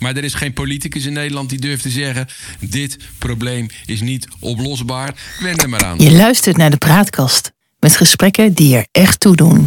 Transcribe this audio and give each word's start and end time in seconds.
Maar 0.00 0.16
er 0.16 0.24
is 0.24 0.34
geen 0.34 0.52
politicus 0.52 1.04
in 1.04 1.12
Nederland 1.12 1.48
die 1.48 1.58
durft 1.58 1.82
te 1.82 1.90
zeggen: 1.90 2.28
dit 2.60 2.98
probleem 3.18 3.66
is 3.86 4.00
niet 4.00 4.28
oplosbaar. 4.38 5.14
Wend 5.40 5.62
er 5.62 5.68
maar 5.68 5.84
aan. 5.84 5.98
Je 5.98 6.12
luistert 6.12 6.56
naar 6.56 6.70
de 6.70 6.76
praatkast 6.76 7.52
met 7.78 7.96
gesprekken 7.96 8.52
die 8.52 8.76
er 8.76 8.86
echt 8.92 9.20
toe 9.20 9.36
doen. 9.36 9.66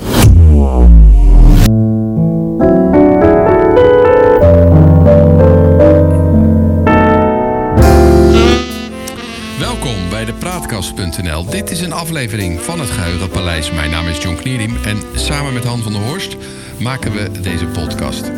Welkom 9.59 10.09
bij 10.09 10.25
de 10.25 10.33
Praatkast.nl. 10.39 11.45
Dit 11.49 11.71
is 11.71 11.81
een 11.81 11.93
aflevering 11.93 12.61
van 12.61 12.79
het 12.79 12.89
Geheugenpaleis. 12.89 13.71
Mijn 13.71 13.91
naam 13.91 14.07
is 14.07 14.17
John 14.17 14.35
Knierim 14.35 14.77
en 14.83 14.97
samen 15.15 15.53
met 15.53 15.63
Han 15.63 15.81
van 15.81 15.91
der 15.91 16.01
Horst 16.01 16.35
maken 16.79 17.11
we 17.11 17.41
deze 17.41 17.65
podcast. 17.65 18.31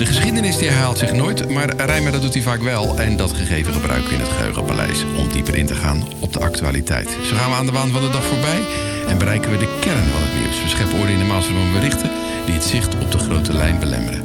De 0.00 0.06
geschiedenis 0.06 0.56
die 0.56 0.68
herhaalt 0.68 0.98
zich 0.98 1.12
nooit, 1.12 1.48
maar 1.48 1.76
Rijmer 1.76 2.12
dat 2.12 2.22
doet 2.22 2.34
hij 2.34 2.42
vaak 2.42 2.62
wel. 2.62 2.98
En 2.98 3.16
dat 3.16 3.32
gegeven 3.32 3.72
gebruiken 3.72 4.08
we 4.08 4.14
in 4.14 4.20
het 4.20 4.30
Geheugenpaleis 4.30 5.04
om 5.16 5.28
dieper 5.32 5.54
in 5.54 5.66
te 5.66 5.74
gaan 5.74 6.02
op 6.18 6.32
de 6.32 6.40
actualiteit. 6.40 7.08
Zo 7.08 7.36
gaan 7.36 7.50
we 7.50 7.56
aan 7.56 7.66
de 7.66 7.72
waan 7.72 7.90
van 7.90 8.00
de 8.00 8.10
dag 8.10 8.24
voorbij 8.24 8.60
en 9.08 9.18
bereiken 9.18 9.50
we 9.50 9.56
de 9.56 9.78
kern 9.80 10.08
van 10.08 10.22
het 10.22 10.40
nieuws. 10.40 10.62
We 10.62 10.68
scheppen 10.68 10.98
orde 10.98 11.12
in 11.12 11.18
de 11.18 11.24
massa 11.24 11.52
van 11.52 11.72
berichten 11.72 12.10
die 12.44 12.54
het 12.54 12.64
zicht 12.64 12.94
op 12.94 13.12
de 13.12 13.18
grote 13.18 13.52
lijn 13.52 13.78
belemmeren. 13.78 14.24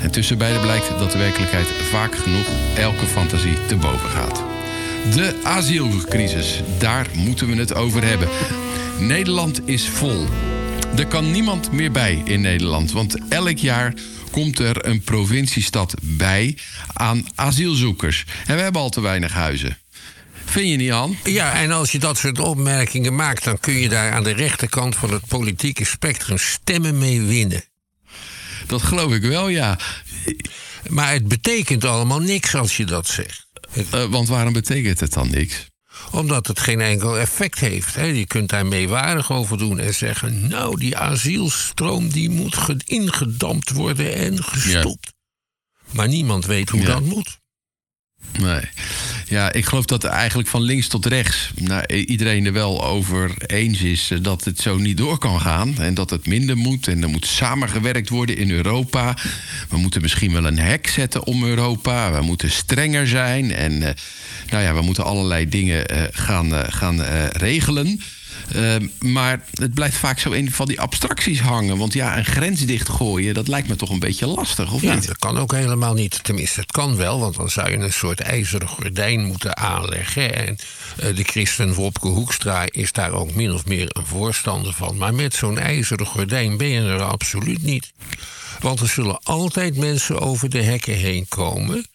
En 0.00 0.10
tussen 0.10 0.38
beiden 0.38 0.60
blijkt 0.60 0.88
dat 0.98 1.12
de 1.12 1.18
werkelijkheid 1.18 1.66
vaak 1.66 2.14
genoeg 2.14 2.46
elke 2.76 3.06
fantasie 3.06 3.66
te 3.66 3.76
boven 3.76 4.10
gaat. 4.10 4.42
De 5.14 5.34
asielcrisis, 5.42 6.62
daar 6.78 7.06
moeten 7.14 7.46
we 7.46 7.54
het 7.54 7.74
over 7.74 8.04
hebben. 8.04 8.28
Nederland 8.98 9.68
is 9.68 9.88
vol. 9.88 10.24
Er 10.96 11.06
kan 11.06 11.30
niemand 11.30 11.72
meer 11.72 11.92
bij 11.92 12.22
in 12.24 12.40
Nederland, 12.40 12.92
want 12.92 13.16
elk 13.28 13.58
jaar 13.58 13.94
komt 14.30 14.58
er 14.58 14.86
een 14.86 15.00
provinciestad 15.00 15.94
bij 16.00 16.58
aan 16.92 17.26
asielzoekers. 17.34 18.24
En 18.46 18.56
we 18.56 18.62
hebben 18.62 18.80
al 18.80 18.90
te 18.90 19.00
weinig 19.00 19.32
huizen. 19.32 19.78
Vind 20.44 20.68
je 20.68 20.76
niet, 20.76 20.90
Han? 20.90 21.16
Ja, 21.24 21.52
en 21.52 21.70
als 21.70 21.92
je 21.92 21.98
dat 21.98 22.18
soort 22.18 22.38
opmerkingen 22.38 23.14
maakt, 23.14 23.44
dan 23.44 23.60
kun 23.60 23.74
je 23.74 23.88
daar 23.88 24.12
aan 24.12 24.22
de 24.22 24.32
rechterkant 24.32 24.96
van 24.96 25.12
het 25.12 25.26
politieke 25.26 25.84
spectrum 25.84 26.38
stemmen 26.38 26.98
mee 26.98 27.20
winnen. 27.20 27.64
Dat 28.66 28.82
geloof 28.82 29.12
ik 29.12 29.22
wel, 29.22 29.48
ja. 29.48 29.78
Maar 30.88 31.12
het 31.12 31.28
betekent 31.28 31.84
allemaal 31.84 32.20
niks 32.20 32.54
als 32.54 32.76
je 32.76 32.84
dat 32.84 33.08
zegt. 33.08 33.46
Uh, 33.94 34.04
want 34.04 34.28
waarom 34.28 34.52
betekent 34.52 35.00
het 35.00 35.12
dan 35.12 35.30
niks? 35.30 35.66
Omdat 36.10 36.46
het 36.46 36.60
geen 36.60 36.80
enkel 36.80 37.18
effect 37.18 37.58
heeft. 37.58 37.94
Hè. 37.94 38.04
Je 38.04 38.26
kunt 38.26 38.48
daar 38.48 38.66
meewarig 38.66 39.32
over 39.32 39.58
doen 39.58 39.78
en 39.78 39.94
zeggen... 39.94 40.48
nou, 40.48 40.78
die 40.78 40.96
asielstroom 40.96 42.08
die 42.08 42.30
moet 42.30 42.56
ingedampt 42.84 43.70
worden 43.70 44.14
en 44.14 44.44
gestopt. 44.44 45.12
Ja. 45.12 45.92
Maar 45.92 46.08
niemand 46.08 46.46
weet 46.46 46.68
hoe 46.68 46.80
ja. 46.80 46.86
dat 46.86 47.02
moet. 47.02 47.38
Nee. 48.38 48.68
Ja, 49.28 49.52
ik 49.52 49.64
geloof 49.64 49.84
dat 49.84 50.04
eigenlijk 50.04 50.48
van 50.48 50.62
links 50.62 50.88
tot 50.88 51.06
rechts 51.06 51.50
nou, 51.54 51.86
iedereen 51.86 52.46
er 52.46 52.52
wel 52.52 52.84
over 52.84 53.34
eens 53.46 53.80
is 53.80 54.10
dat 54.22 54.44
het 54.44 54.60
zo 54.60 54.76
niet 54.76 54.96
door 54.96 55.18
kan 55.18 55.40
gaan. 55.40 55.78
En 55.78 55.94
dat 55.94 56.10
het 56.10 56.26
minder 56.26 56.56
moet. 56.56 56.88
En 56.88 57.02
er 57.02 57.08
moet 57.08 57.26
samengewerkt 57.26 58.08
worden 58.08 58.36
in 58.36 58.50
Europa. 58.50 59.16
We 59.68 59.76
moeten 59.76 60.02
misschien 60.02 60.32
wel 60.32 60.46
een 60.46 60.58
hek 60.58 60.86
zetten 60.86 61.24
om 61.24 61.44
Europa. 61.44 62.12
We 62.12 62.20
moeten 62.20 62.50
strenger 62.50 63.06
zijn. 63.06 63.52
En 63.52 63.72
uh, 63.72 63.88
nou 64.50 64.62
ja, 64.62 64.74
we 64.74 64.82
moeten 64.82 65.04
allerlei 65.04 65.48
dingen 65.48 65.92
uh, 65.92 66.02
gaan, 66.10 66.72
gaan 66.72 67.02
regelen. 67.32 68.00
Uh, 68.56 68.74
maar 68.98 69.44
het 69.50 69.74
blijft 69.74 69.96
vaak 69.96 70.18
zo 70.18 70.30
in 70.30 70.50
van 70.50 70.66
die 70.66 70.80
abstracties 70.80 71.40
hangen. 71.40 71.78
Want 71.78 71.92
ja, 71.92 72.18
een 72.18 72.24
grens 72.24 72.60
dichtgooien, 72.60 73.34
dat 73.34 73.48
lijkt 73.48 73.68
me 73.68 73.76
toch 73.76 73.90
een 73.90 73.98
beetje 73.98 74.26
lastig, 74.26 74.72
of 74.72 74.82
ja, 74.82 74.94
niet? 74.94 75.06
dat 75.06 75.18
kan 75.18 75.38
ook 75.38 75.52
helemaal 75.52 75.94
niet. 75.94 76.24
Tenminste, 76.24 76.60
het 76.60 76.72
kan 76.72 76.96
wel, 76.96 77.20
want 77.20 77.36
dan 77.36 77.50
zou 77.50 77.70
je 77.70 77.76
een 77.76 77.92
soort 77.92 78.20
ijzeren 78.20 78.68
gordijn 78.68 79.24
moeten 79.24 79.56
aanleggen. 79.56 80.34
En 80.34 80.58
uh, 81.02 81.16
de 81.16 81.24
christen 81.24 81.74
Wopke 81.74 82.08
Hoekstra 82.08 82.64
is 82.70 82.92
daar 82.92 83.12
ook 83.12 83.34
min 83.34 83.52
of 83.52 83.66
meer 83.66 83.86
een 83.88 84.06
voorstander 84.06 84.72
van. 84.72 84.96
Maar 84.96 85.14
met 85.14 85.34
zo'n 85.34 85.58
ijzeren 85.58 86.06
gordijn 86.06 86.56
ben 86.56 86.68
je 86.68 86.80
er 86.80 87.02
absoluut 87.02 87.62
niet. 87.62 87.92
Want 88.60 88.80
er 88.80 88.88
zullen 88.88 89.18
altijd 89.22 89.76
mensen 89.76 90.20
over 90.20 90.50
de 90.50 90.62
hekken 90.62 90.94
heen 90.94 91.26
komen. 91.28 91.86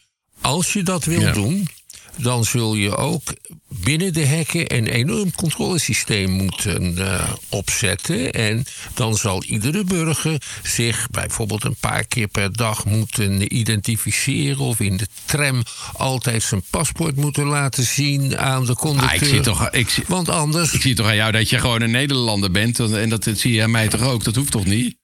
Als 0.42 0.74
je 0.74 0.84
dat 0.84 1.06
wil 1.06 1.22
ja. 1.22 1.32
doen, 1.32 1.68
dan 2.16 2.46
zul 2.46 2.76
je 2.76 2.96
ook 2.96 3.22
binnen 3.68 4.14
de 4.14 4.26
hekken 4.26 4.76
een 4.76 4.88
enorm 4.88 5.32
controlesysteem 5.36 6.32
moeten 6.32 6.98
uh, 6.98 7.30
opzetten. 7.50 8.32
En 8.32 8.64
dan 8.94 9.16
zal 9.16 9.44
iedere 9.44 9.84
burger 9.84 10.42
zich 10.64 11.08
bijvoorbeeld 11.12 11.64
een 11.64 11.76
paar 11.80 12.06
keer 12.06 12.28
per 12.28 12.54
dag 12.54 12.86
moeten 12.86 13.56
identificeren. 13.58 14.60
Of 14.60 14.80
in 14.80 14.98
de 14.98 15.08
tram 15.26 15.64
altijd 15.94 16.44
zijn 16.44 16.64
paspoort 16.70 17.16
moeten 17.16 17.46
laten 17.46 17.84
zien 17.84 18.38
aan 18.38 18.66
de 18.66 18.76
conducteur. 18.76 19.10
Ah, 19.10 19.22
ik 19.22 19.28
zie 19.28 19.40
toch, 19.40 19.70
ik 19.70 19.90
zie, 19.90 20.04
Want 20.08 20.30
anders. 20.30 20.74
Ik 20.74 20.82
zie 20.82 20.96
toch 20.96 21.08
aan 21.08 21.16
jou 21.16 21.32
dat 21.32 21.50
je 21.50 21.60
gewoon 21.60 21.82
een 21.82 21.92
Nederlander 21.92 22.52
bent. 22.52 22.80
En 22.80 23.10
dat, 23.10 23.24
dat 23.24 23.38
zie 23.38 23.54
je 23.54 23.64
aan 23.64 23.72
mij 23.72 23.88
toch 23.88 24.02
ook? 24.02 24.24
Dat 24.24 24.36
hoeft 24.36 24.52
toch 24.52 24.66
niet? 24.66 25.00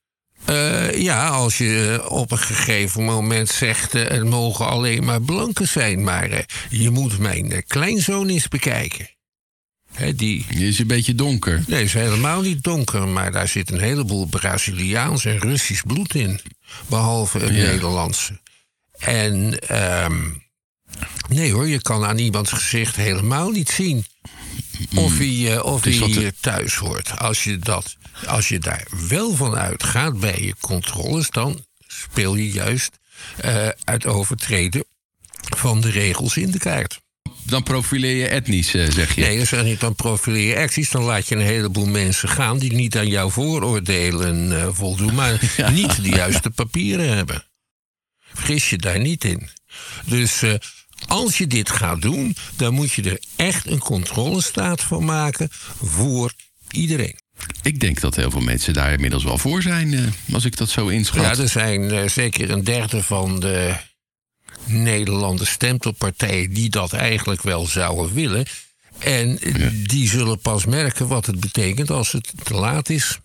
Uh, 0.49 1.01
ja, 1.01 1.27
als 1.27 1.57
je 1.57 2.03
op 2.09 2.31
een 2.31 2.37
gegeven 2.37 3.03
moment 3.03 3.49
zegt... 3.49 3.95
Uh, 3.95 4.11
er 4.11 4.27
mogen 4.27 4.67
alleen 4.67 5.03
maar 5.03 5.21
blanken 5.21 5.67
zijn. 5.67 6.03
Maar 6.03 6.31
uh, 6.31 6.39
je 6.69 6.89
moet 6.89 7.19
mijn 7.19 7.63
kleinzoon 7.67 8.27
eens 8.27 8.47
bekijken. 8.47 9.09
He, 9.93 10.15
die... 10.15 10.45
Die 10.49 10.67
is 10.67 10.79
een 10.79 10.87
beetje 10.87 11.15
donker. 11.15 11.63
Nee, 11.67 11.83
is 11.83 11.93
helemaal 11.93 12.41
niet 12.41 12.63
donker. 12.63 13.07
Maar 13.07 13.31
daar 13.31 13.47
zit 13.47 13.71
een 13.71 13.79
heleboel 13.79 14.25
Braziliaans 14.25 15.25
en 15.25 15.39
Russisch 15.39 15.83
bloed 15.83 16.15
in. 16.15 16.39
Behalve 16.87 17.39
het 17.39 17.55
ja. 17.55 17.63
Nederlandse. 17.63 18.39
En 18.97 19.59
um, 20.03 20.43
nee 21.29 21.53
hoor, 21.53 21.67
je 21.67 21.81
kan 21.81 22.05
aan 22.05 22.17
iemands 22.17 22.51
gezicht 22.51 22.95
helemaal 22.95 23.49
niet 23.49 23.69
zien... 23.69 24.05
of 24.95 25.17
hij, 25.17 25.61
of 25.61 25.83
hij 25.83 25.93
hier 25.93 26.33
thuis 26.39 26.75
hoort. 26.75 27.19
Als 27.19 27.43
je 27.43 27.57
dat 27.57 27.97
als 28.25 28.47
je 28.47 28.59
daar 28.59 28.87
wel 29.07 29.35
van 29.35 29.55
uitgaat 29.55 30.19
bij 30.19 30.39
je 30.41 30.55
controles, 30.59 31.29
dan 31.29 31.65
speel 31.87 32.35
je 32.35 32.51
juist 32.51 32.97
uh, 33.45 33.67
uit 33.83 34.05
overtreden 34.05 34.85
van 35.57 35.81
de 35.81 35.89
regels 35.89 36.37
in 36.37 36.51
de 36.51 36.59
kaart. 36.59 36.99
Dan 37.43 37.63
profileer 37.63 38.15
je 38.15 38.27
etnisch, 38.27 38.69
zeg 38.69 39.15
je? 39.15 39.21
Nee, 39.21 39.37
dat 39.37 39.47
zeg 39.47 39.63
niet. 39.63 39.79
Dan 39.79 39.95
profileer 39.95 40.47
je 40.47 40.55
etnisch. 40.55 40.89
Dan 40.89 41.03
laat 41.03 41.27
je 41.27 41.35
een 41.35 41.41
heleboel 41.41 41.85
mensen 41.85 42.29
gaan 42.29 42.57
die 42.57 42.73
niet 42.73 42.97
aan 42.97 43.07
jouw 43.07 43.29
vooroordelen 43.29 44.51
uh, 44.51 44.67
voldoen, 44.71 45.13
maar 45.13 45.39
ja. 45.57 45.69
niet 45.69 46.03
de 46.03 46.09
juiste 46.09 46.49
papieren 46.49 47.15
hebben. 47.15 47.43
Vergis 48.33 48.69
je 48.69 48.77
daar 48.77 48.99
niet 48.99 49.23
in. 49.23 49.49
Dus 50.05 50.43
uh, 50.43 50.53
als 51.07 51.37
je 51.37 51.47
dit 51.47 51.69
gaat 51.69 52.01
doen, 52.01 52.35
dan 52.55 52.73
moet 52.73 52.91
je 52.91 53.01
er 53.01 53.21
echt 53.35 53.67
een 53.67 53.79
controlestaat 53.79 54.81
van 54.81 55.05
maken 55.05 55.49
voor 55.83 56.33
iedereen. 56.71 57.19
Ik 57.61 57.79
denk 57.79 57.99
dat 57.99 58.15
heel 58.15 58.31
veel 58.31 58.41
mensen 58.41 58.73
daar 58.73 58.93
inmiddels 58.93 59.23
wel 59.23 59.37
voor 59.37 59.61
zijn, 59.61 59.91
uh, 59.91 60.07
als 60.31 60.45
ik 60.45 60.57
dat 60.57 60.69
zo 60.69 60.87
inschat. 60.87 61.21
Ja, 61.21 61.43
er 61.43 61.49
zijn 61.49 61.81
uh, 61.93 62.07
zeker 62.07 62.49
een 62.49 62.63
derde 62.63 63.03
van 63.03 63.39
de 63.39 63.75
Nederlanders 64.65 65.49
stemt 65.49 65.85
op 65.85 65.97
partijen 65.97 66.53
die 66.53 66.69
dat 66.69 66.93
eigenlijk 66.93 67.41
wel 67.41 67.65
zouden 67.67 68.13
willen. 68.13 68.45
En 68.99 69.37
ja. 69.41 69.69
die 69.83 70.09
zullen 70.09 70.39
pas 70.39 70.65
merken 70.65 71.07
wat 71.07 71.25
het 71.25 71.39
betekent 71.39 71.89
als 71.89 72.11
het 72.11 72.33
te 72.43 72.53
laat 72.53 72.89
is. 72.89 73.19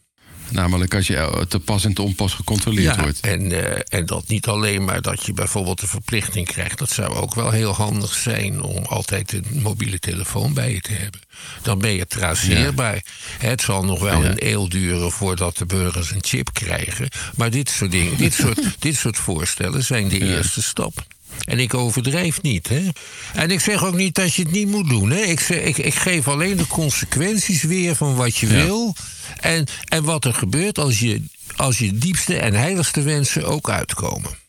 Namelijk 0.53 0.95
als 0.95 1.07
je 1.07 1.45
te 1.49 1.59
pas 1.59 1.85
en 1.85 1.95
te 1.95 2.03
onpas 2.03 2.35
gecontroleerd 2.35 2.95
ja, 2.95 3.03
wordt. 3.03 3.21
En, 3.21 3.51
uh, 3.51 3.61
en 3.89 4.07
dat 4.07 4.29
niet 4.29 4.47
alleen 4.47 4.85
maar 4.85 5.03
dat 5.03 5.27
je 5.27 5.33
bijvoorbeeld 5.33 5.81
de 5.81 5.87
verplichting 5.87 6.47
krijgt. 6.47 6.79
Dat 6.79 6.91
zou 6.91 7.15
ook 7.15 7.35
wel 7.35 7.51
heel 7.51 7.73
handig 7.73 8.15
zijn 8.15 8.63
om 8.63 8.85
altijd 8.85 9.33
een 9.33 9.61
mobiele 9.63 9.99
telefoon 9.99 10.55
bij 10.55 10.73
je 10.73 10.81
te 10.81 10.93
hebben. 10.93 11.21
Dan 11.63 11.79
ben 11.79 11.93
je 11.95 12.07
traceerbaar. 12.07 12.95
Ja. 12.95 13.03
Het 13.39 13.61
zal 13.61 13.85
nog 13.85 14.01
wel 14.01 14.23
ja. 14.23 14.29
een 14.29 14.53
eeuw 14.53 14.69
duren 14.69 15.11
voordat 15.11 15.57
de 15.57 15.67
burgers 15.67 16.11
een 16.11 16.25
chip 16.25 16.53
krijgen. 16.53 17.09
Maar 17.37 17.51
dit 17.51 17.71
soort 17.71 17.91
dingen, 17.91 18.17
dit 18.17 18.35
soort, 18.43 18.61
dit 18.79 18.97
soort 18.97 19.17
voorstellen 19.17 19.85
zijn 19.85 20.09
de 20.09 20.21
eerste 20.21 20.63
stap. 20.63 21.05
En 21.45 21.59
ik 21.59 21.75
overdrijf 21.75 22.43
niet. 22.43 22.69
Hè? 22.69 22.89
En 23.35 23.51
ik 23.51 23.61
zeg 23.61 23.85
ook 23.85 23.97
niet 23.97 24.15
dat 24.15 24.35
je 24.35 24.43
het 24.43 24.53
niet 24.53 24.69
moet 24.69 24.89
doen. 24.89 25.11
Hè? 25.11 25.21
Ik, 25.21 25.41
zeg, 25.41 25.59
ik, 25.59 25.79
ik 25.79 25.95
geef 25.95 26.29
alleen 26.29 26.57
de 26.57 26.67
consequenties 26.67 27.63
weer 27.63 27.97
van 27.97 28.15
wat 28.15 28.37
je 28.37 28.47
ja. 28.47 28.65
wil. 28.65 28.95
En, 29.41 29.67
en 29.89 30.05
wat 30.05 30.25
er 30.25 30.35
gebeurt 30.35 30.79
als 30.79 30.99
je, 30.99 31.23
als 31.57 31.79
je 31.79 31.99
diepste 31.99 32.37
en 32.37 32.55
heiligste 32.55 33.03
wensen 33.03 33.45
ook 33.45 33.71
uitkomen. 33.71 34.41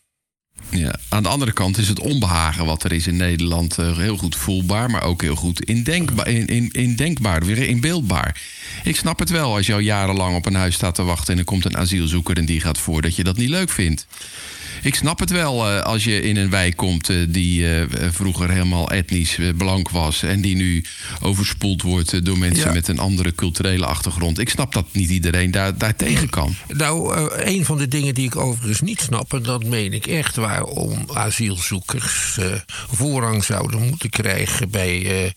Ja, 0.68 0.94
aan 1.08 1.22
de 1.22 1.28
andere 1.28 1.52
kant 1.52 1.78
is 1.78 1.88
het 1.88 2.00
onbehagen 2.00 2.66
wat 2.66 2.84
er 2.84 2.92
is 2.92 3.06
in 3.06 3.16
Nederland 3.16 3.78
uh, 3.78 3.96
heel 3.96 4.16
goed 4.16 4.36
voelbaar, 4.36 4.90
maar 4.90 5.02
ook 5.02 5.22
heel 5.22 5.34
goed 5.34 5.64
indenkbaar, 5.64 6.28
in, 6.28 6.46
in, 6.46 6.70
indenkbaar, 6.72 7.44
weer 7.44 7.58
inbeeldbaar. 7.68 8.40
Ik 8.84 8.96
snap 8.96 9.18
het 9.18 9.30
wel 9.30 9.54
als 9.54 9.66
je 9.66 9.72
al 9.72 9.78
jarenlang 9.78 10.36
op 10.36 10.46
een 10.46 10.54
huis 10.54 10.74
staat 10.74 10.94
te 10.94 11.02
wachten 11.02 11.32
en 11.32 11.38
er 11.38 11.44
komt 11.44 11.64
een 11.64 11.76
asielzoeker 11.76 12.36
en 12.36 12.44
die 12.44 12.60
gaat 12.60 12.78
voor 12.78 13.02
dat 13.02 13.16
je 13.16 13.24
dat 13.24 13.36
niet 13.36 13.48
leuk 13.48 13.70
vindt. 13.70 14.06
Ik 14.84 14.94
snap 14.94 15.18
het 15.18 15.30
wel 15.30 15.68
eh, 15.68 15.80
als 15.80 16.04
je 16.04 16.20
in 16.20 16.36
een 16.36 16.50
wijk 16.50 16.76
komt 16.76 17.08
eh, 17.10 17.16
die 17.28 17.74
eh, 17.74 17.86
vroeger 18.10 18.50
helemaal 18.50 18.90
etnisch 18.90 19.38
blank 19.56 19.90
was. 19.90 20.22
En 20.22 20.40
die 20.40 20.56
nu 20.56 20.84
overspoeld 21.20 21.82
wordt 21.82 22.24
door 22.24 22.38
mensen 22.38 22.66
Ja. 22.66 22.72
met 22.72 22.88
een 22.88 22.98
andere 22.98 23.34
culturele 23.34 23.86
achtergrond. 23.86 24.38
Ik 24.38 24.48
snap 24.48 24.72
dat 24.72 24.86
niet 24.92 25.10
iedereen 25.10 25.50
daar, 25.50 25.78
daar 25.78 25.96
tegen 25.96 26.30
kan. 26.30 26.54
Nou, 26.68 27.30
een 27.34 27.64
van 27.64 27.78
de 27.78 27.88
dingen 27.88 28.14
die 28.14 28.26
ik 28.26 28.36
overigens 28.36 28.80
niet 28.80 29.00
snap, 29.00 29.32
en 29.32 29.42
dat 29.42 29.64
meen 29.64 29.92
ik 29.92 30.06
echt, 30.06 30.36
waarom 30.36 31.04
asielzoekers 31.12 32.38
voorrang 32.92 33.44
zouden 33.44 33.80
moeten 33.88 34.10
krijgen 34.10 34.70
bij 34.70 35.32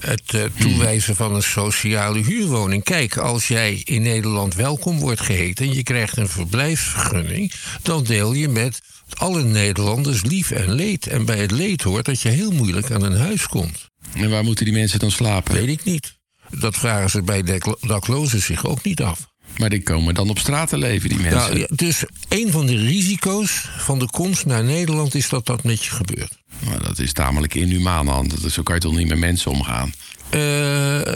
het 0.00 0.34
eh, 0.34 0.42
toewijzen 0.58 1.16
van 1.16 1.34
een 1.34 1.42
sociale 1.42 2.18
huurwoning. 2.18 2.84
Kijk, 2.84 3.16
als 3.16 3.48
jij 3.48 3.80
in 3.84 4.02
Nederland 4.02 4.54
welkom 4.54 4.98
wordt 4.98 5.20
geheten 5.20 5.66
en 5.66 5.74
je 5.74 5.82
krijgt 5.82 6.16
een 6.16 6.28
verblijfsvergunning, 6.28 7.52
dan 7.82 8.04
deel 8.04 8.32
je 8.32 8.48
met 8.48 8.80
alle 9.14 9.42
Nederlanders 9.42 10.22
lief 10.22 10.50
en 10.50 10.72
leed. 10.72 11.06
En 11.06 11.24
bij 11.24 11.38
het 11.38 11.50
leed 11.50 11.82
hoort 11.82 12.04
dat 12.04 12.20
je 12.20 12.28
heel 12.28 12.50
moeilijk 12.50 12.90
aan 12.90 13.02
een 13.02 13.18
huis 13.18 13.46
komt. 13.46 13.88
En 14.14 14.30
waar 14.30 14.44
moeten 14.44 14.64
die 14.64 14.74
mensen 14.74 14.98
dan 14.98 15.10
slapen? 15.10 15.54
Weet 15.54 15.68
ik 15.68 15.84
niet. 15.84 16.16
Dat 16.58 16.76
vragen 16.76 17.10
ze 17.10 17.22
bij 17.22 17.42
dak- 17.42 17.88
daklozen 17.88 18.42
zich 18.42 18.66
ook 18.66 18.82
niet 18.82 19.02
af. 19.02 19.26
Maar 19.58 19.70
die 19.70 19.82
komen 19.82 20.14
dan 20.14 20.30
op 20.30 20.38
straat 20.38 20.68
te 20.68 20.78
leven, 20.78 21.08
die 21.08 21.18
mensen. 21.18 21.38
Nou, 21.40 21.58
ja, 21.58 21.66
dus 21.70 22.04
een 22.28 22.50
van 22.50 22.66
de 22.66 22.76
risico's 22.76 23.68
van 23.78 23.98
de 23.98 24.06
komst 24.06 24.46
naar 24.46 24.64
Nederland 24.64 25.14
is 25.14 25.28
dat 25.28 25.46
dat 25.46 25.62
met 25.64 25.84
je 25.84 25.90
gebeurt. 25.90 26.37
Maar 26.64 26.82
dat 26.82 26.98
is 26.98 27.12
tamelijk 27.12 27.54
inhumaan. 27.54 28.06
Dan. 28.06 28.28
Dat 28.28 28.44
is, 28.44 28.54
zo 28.54 28.62
kan 28.62 28.74
je 28.74 28.80
toch 28.80 28.96
niet 28.96 29.08
met 29.08 29.18
mensen 29.18 29.50
omgaan? 29.50 29.92
Eh, 30.30 31.06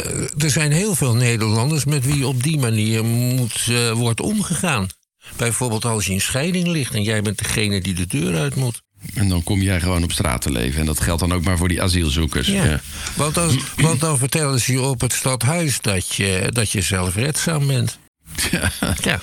er 0.43 0.51
zijn 0.51 0.73
heel 0.73 0.95
veel 0.95 1.15
Nederlanders 1.15 1.85
met 1.85 2.05
wie 2.07 2.27
op 2.27 2.43
die 2.43 2.59
manier 2.59 3.05
moet, 3.05 3.67
eh, 3.69 3.91
wordt 3.91 4.21
omgegaan. 4.21 4.87
Bijvoorbeeld 5.37 5.85
als 5.85 6.07
je 6.07 6.13
in 6.13 6.21
scheiding 6.21 6.67
ligt 6.67 6.95
en 6.95 7.03
jij 7.03 7.23
bent 7.23 7.39
degene 7.39 7.81
die 7.81 7.95
de 7.95 8.07
deur 8.07 8.39
uit 8.39 8.55
moet. 8.55 8.83
En 9.15 9.29
dan 9.29 9.43
kom 9.43 9.63
jij 9.63 9.81
gewoon 9.81 10.03
op 10.03 10.13
straat 10.13 10.43
te 10.43 10.51
leven. 10.51 10.81
En 10.81 10.87
dat 10.87 11.01
geldt 11.01 11.21
dan 11.21 11.33
ook 11.33 11.45
maar 11.45 11.57
voor 11.59 11.69
die 11.69 11.83
asielzoekers. 11.83 12.47
Ja. 12.47 12.81
Want, 13.15 13.39
als, 13.39 13.55
want 13.77 14.01
dan 14.01 14.19
vertellen 14.19 14.61
ze 14.61 14.73
je 14.73 14.81
op 14.81 15.01
het 15.01 15.13
stadhuis 15.13 15.81
dat 15.81 16.15
je, 16.15 16.49
dat 16.53 16.71
je 16.71 16.81
zelfredzaam 16.81 17.67
bent. 17.67 17.99
Ja. 19.03 19.21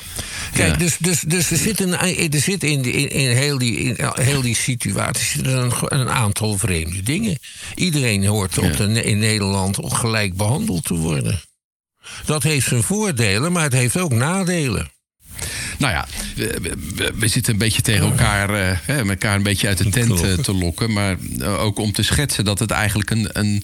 Kijk, 0.53 0.71
Ja. 0.71 0.77
dus, 0.77 0.97
dus, 0.99 1.21
dus 1.21 1.51
er 1.51 1.57
zit, 1.57 1.79
een, 1.79 1.93
er 2.31 2.39
zit 2.39 2.63
in, 2.63 2.83
in, 2.93 3.09
in, 3.09 3.29
heel 3.35 3.57
die, 3.57 3.77
in 3.77 3.95
heel 4.13 4.41
die 4.41 4.55
situatie 4.55 5.47
een, 5.47 5.71
een 5.85 6.09
aantal 6.09 6.57
vreemde 6.57 7.01
dingen. 7.03 7.37
Iedereen 7.75 8.25
hoort 8.25 8.57
op 8.57 8.77
de, 8.77 9.03
in 9.03 9.19
Nederland 9.19 9.77
gelijk 9.81 10.35
behandeld 10.37 10.83
te 10.83 10.93
worden. 10.93 11.41
Dat 12.25 12.43
heeft 12.43 12.67
zijn 12.67 12.83
voordelen, 12.83 13.51
maar 13.51 13.63
het 13.63 13.73
heeft 13.73 13.97
ook 13.97 14.11
nadelen. 14.13 14.91
Nou 15.77 15.93
ja, 15.93 16.07
we, 16.35 16.59
we- 16.95 17.11
we 17.15 17.27
zitten 17.27 17.53
een 17.53 17.59
beetje 17.59 17.81
tegen 17.81 18.05
elkaar, 18.05 18.49
eh, 18.49 18.77
hè, 18.81 19.09
elkaar 19.09 19.35
een 19.35 19.43
beetje 19.43 19.67
uit 19.67 19.77
de 19.77 19.89
tent 19.89 20.21
eh, 20.21 20.33
te 20.33 20.53
lokken. 20.53 20.93
Maar 20.93 21.17
eh, 21.39 21.61
ook 21.63 21.79
om 21.79 21.91
te 21.91 22.03
schetsen 22.03 22.45
dat 22.45 22.59
het 22.59 22.71
eigenlijk 22.71 23.09
een, 23.09 23.29
een, 23.31 23.63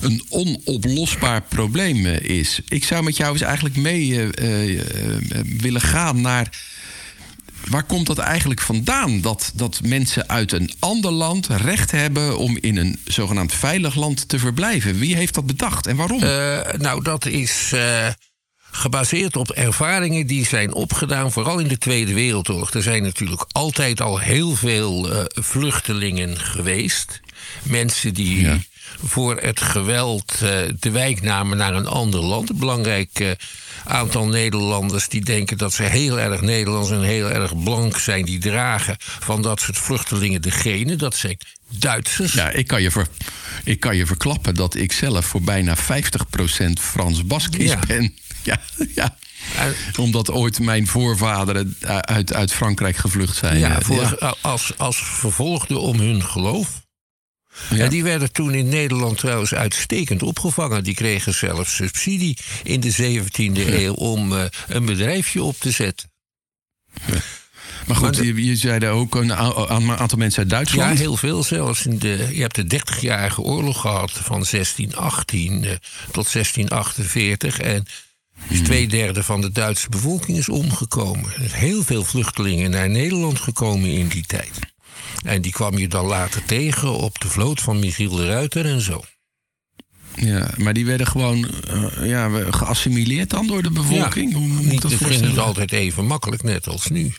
een 0.00 0.24
onoplosbaar 0.28 1.42
probleem 1.42 2.06
eh, 2.06 2.20
is. 2.20 2.60
Ik 2.68 2.84
zou 2.84 3.02
met 3.02 3.16
jou 3.16 3.32
eens 3.32 3.40
eigenlijk 3.40 3.76
mee 3.76 4.30
eh, 4.32 4.78
eh, 4.78 5.20
willen 5.58 5.80
gaan 5.80 6.20
naar. 6.20 6.58
Waar 7.68 7.84
komt 7.84 8.06
dat 8.06 8.18
eigenlijk 8.18 8.60
vandaan? 8.60 9.20
Dat, 9.20 9.52
dat 9.54 9.80
mensen 9.84 10.28
uit 10.28 10.52
een 10.52 10.70
ander 10.78 11.10
land 11.10 11.46
recht 11.46 11.90
hebben 11.90 12.38
om 12.38 12.58
in 12.60 12.76
een 12.76 12.98
zogenaamd 13.04 13.52
veilig 13.52 13.94
land 13.94 14.28
te 14.28 14.38
verblijven. 14.38 14.98
Wie 14.98 15.16
heeft 15.16 15.34
dat 15.34 15.46
bedacht 15.46 15.86
en 15.86 15.96
waarom? 15.96 16.20
Nou, 16.78 17.02
dat 17.02 17.26
is 17.26 17.72
gebaseerd 18.70 19.36
op 19.36 19.50
ervaringen 19.50 20.26
die 20.26 20.46
zijn 20.46 20.74
opgedaan, 20.74 21.32
vooral 21.32 21.58
in 21.58 21.68
de 21.68 21.78
Tweede 21.78 22.14
Wereldoorlog. 22.14 22.70
Er 22.70 22.82
zijn 22.82 23.02
natuurlijk 23.02 23.46
altijd 23.52 24.00
al 24.00 24.18
heel 24.18 24.54
veel 24.54 25.08
vluchtelingen 25.28 26.38
geweest. 26.38 27.20
Mensen 27.62 28.14
die 28.14 28.40
Ja. 28.40 28.58
Voor 29.04 29.36
het 29.40 29.60
geweld 29.60 30.32
eh, 30.32 30.50
de 30.80 30.90
wijk 30.90 31.22
namen 31.22 31.56
naar 31.56 31.74
een 31.74 31.86
ander 31.86 32.20
land. 32.20 32.50
Een 32.50 32.58
belangrijk 32.58 33.20
eh, 33.20 33.30
aantal 33.84 34.26
Nederlanders 34.26 35.08
die 35.08 35.24
denken 35.24 35.58
dat 35.58 35.72
ze 35.72 35.82
heel 35.82 36.20
erg 36.20 36.40
Nederlands 36.40 36.90
en 36.90 37.02
heel 37.02 37.30
erg 37.30 37.62
blank 37.62 37.98
zijn. 37.98 38.24
Die 38.24 38.38
dragen 38.38 38.96
van 38.98 39.42
dat 39.42 39.60
soort 39.60 39.78
vluchtelingen 39.78 40.42
de 40.42 40.50
genen. 40.50 40.98
Dat 40.98 41.16
zijn 41.16 41.36
Duitsers. 41.70 42.32
Ja, 42.32 42.50
ik 42.50 42.66
kan, 42.66 42.82
je 42.82 42.90
ver, 42.90 43.06
ik 43.64 43.80
kan 43.80 43.96
je 43.96 44.06
verklappen 44.06 44.54
dat 44.54 44.74
ik 44.74 44.92
zelf 44.92 45.26
voor 45.26 45.42
bijna 45.42 45.76
50% 45.76 45.80
Frans-Baskisch 46.80 47.70
Ja. 47.70 47.78
ben. 47.86 48.14
Ja, 48.42 48.60
ja. 48.94 49.16
En- 49.56 49.74
Omdat 49.96 50.30
ooit 50.30 50.58
mijn 50.60 50.86
voorvaderen 50.86 51.76
uit, 52.00 52.32
uit 52.34 52.52
Frankrijk 52.52 52.96
gevlucht 52.96 53.36
zijn. 53.36 53.58
Ja, 53.58 53.78
Eh, 54.18 54.32
Als, 54.40 54.72
als 54.78 54.96
vervolgde 55.04 55.78
om 55.78 55.98
hun 55.98 56.22
geloof. 56.22 56.68
Ja. 57.70 57.76
En 57.84 57.90
die 57.90 58.02
werden 58.02 58.32
toen 58.32 58.54
in 58.54 58.68
Nederland 58.68 59.18
trouwens 59.18 59.54
uitstekend 59.54 60.22
opgevangen. 60.22 60.84
Die 60.84 60.94
kregen 60.94 61.34
zelfs 61.34 61.74
subsidie 61.74 62.36
in 62.62 62.80
de 62.80 62.92
17e 62.92 63.66
eeuw 63.68 63.92
om 63.92 64.36
eh, 64.36 64.44
een 64.68 64.84
bedrijfje 64.84 65.42
op 65.42 65.56
te 65.58 65.70
zetten. 65.70 66.10
Maar 67.86 67.96
goed, 67.96 68.00
Maar 68.00 68.12
de- 68.12 68.26
je, 68.34 68.44
je 68.44 68.56
zei 68.56 68.86
ook 68.88 69.14
een 69.14 69.34
aantal 69.34 70.18
mensen 70.18 70.38
uit 70.42 70.50
Ja, 70.50 70.56
Duitsland. 70.56 70.98
heel 70.98 71.16
veel 71.16 71.42
zelfs. 71.44 71.86
In 71.86 71.98
de, 71.98 72.28
je 72.32 72.40
hebt 72.40 72.54
de 72.70 72.80
30-jarige 72.80 73.40
oorlog 73.40 73.80
gehad 73.80 74.10
van 74.12 74.44
1618 74.50 75.64
eh, 75.64 75.70
tot 76.10 76.32
1648. 76.32 77.58
En 77.60 77.86
dus 78.48 78.60
twee 78.60 78.88
derde 78.88 79.22
van 79.22 79.40
de 79.40 79.52
Duitse 79.52 79.88
bevolking 79.88 80.38
is 80.38 80.48
omgekomen. 80.48 81.24
Er 81.32 81.48
zijn 81.48 81.60
heel 81.60 81.82
veel 81.82 82.04
vluchtelingen 82.04 82.70
naar 82.70 82.90
Nederland 82.90 83.40
gekomen 83.40 83.90
in 83.90 84.08
die 84.08 84.24
tijd. 84.26 84.50
En 85.26 85.42
die 85.42 85.52
kwam 85.52 85.78
je 85.78 85.88
dan 85.88 86.06
later 86.06 86.44
tegen 86.44 86.92
op 86.92 87.20
de 87.20 87.28
vloot 87.28 87.60
van 87.60 87.78
Michiel 87.78 88.10
de 88.16 88.26
Ruiter 88.26 88.66
en 88.66 88.80
zo. 88.80 89.04
Ja, 90.14 90.50
maar 90.56 90.72
die 90.72 90.86
werden 90.86 91.06
gewoon 91.06 91.46
eh, 91.68 92.08
ja, 92.08 92.30
geassimileerd 92.50 93.30
dan 93.30 93.46
door 93.46 93.62
de 93.62 93.70
bevolking. 93.70 94.32
Hoe 94.32 94.46
moet 94.46 94.64
niet, 94.64 94.82
dat 94.82 94.90
het 94.90 95.00
ging 95.00 95.10
niet 95.10 95.18
voorstellen? 95.20 95.44
altijd 95.44 95.72
even 95.72 96.06
makkelijk, 96.06 96.42
net 96.42 96.66
als 96.68 96.86
nu. 96.88 97.12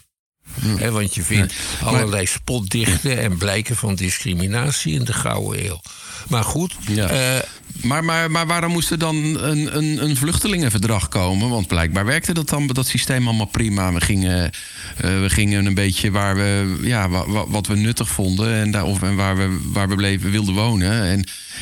Hè, 0.61 0.91
want 0.91 1.15
je 1.15 1.21
vindt 1.23 1.53
Nee, 1.81 1.89
allerlei 1.89 2.25
spotdichten 2.25 3.17
en 3.19 3.37
blijken 3.37 3.75
van 3.75 3.95
discriminatie 3.95 4.93
in 4.93 5.03
de 5.03 5.13
Gouden 5.13 5.65
Eeuw. 5.65 5.79
Maar 6.27 6.43
goed, 6.43 6.75
Ja. 6.87 7.07
eh, 7.09 7.43
Maar, 7.83 8.03
maar, 8.03 8.31
maar 8.31 8.47
waarom 8.47 8.71
moest 8.71 8.91
er 8.91 8.99
dan 8.99 9.15
een, 9.15 9.77
een, 9.77 10.03
een 10.03 10.15
vluchtelingenverdrag 10.15 11.07
komen? 11.07 11.49
Want 11.49 11.67
blijkbaar 11.67 12.05
werkte 12.05 12.33
dat 12.33 12.49
dan 12.49 12.67
dat 12.67 12.87
systeem 12.87 13.27
allemaal 13.27 13.45
prima. 13.45 13.93
We 13.93 14.01
gingen, 14.01 14.51
eh, 14.97 15.19
we 15.19 15.29
gingen 15.29 15.65
een 15.65 15.73
beetje 15.73 16.11
waar 16.11 16.35
we, 16.35 16.77
ja, 16.81 17.09
wa- 17.09 17.29
wa- 17.29 17.47
wat 17.47 17.67
we 17.67 17.75
nuttig 17.75 18.09
vonden 18.09 18.53
en, 18.53 18.71
daar, 18.71 18.83
of, 18.83 19.01
en 19.01 19.15
waar 19.15 19.37
we, 19.37 19.59
waar 19.71 19.89
we 19.89 19.95
bleven, 19.95 20.31
wilden 20.31 20.53
wonen. 20.53 21.03
En 21.03 21.19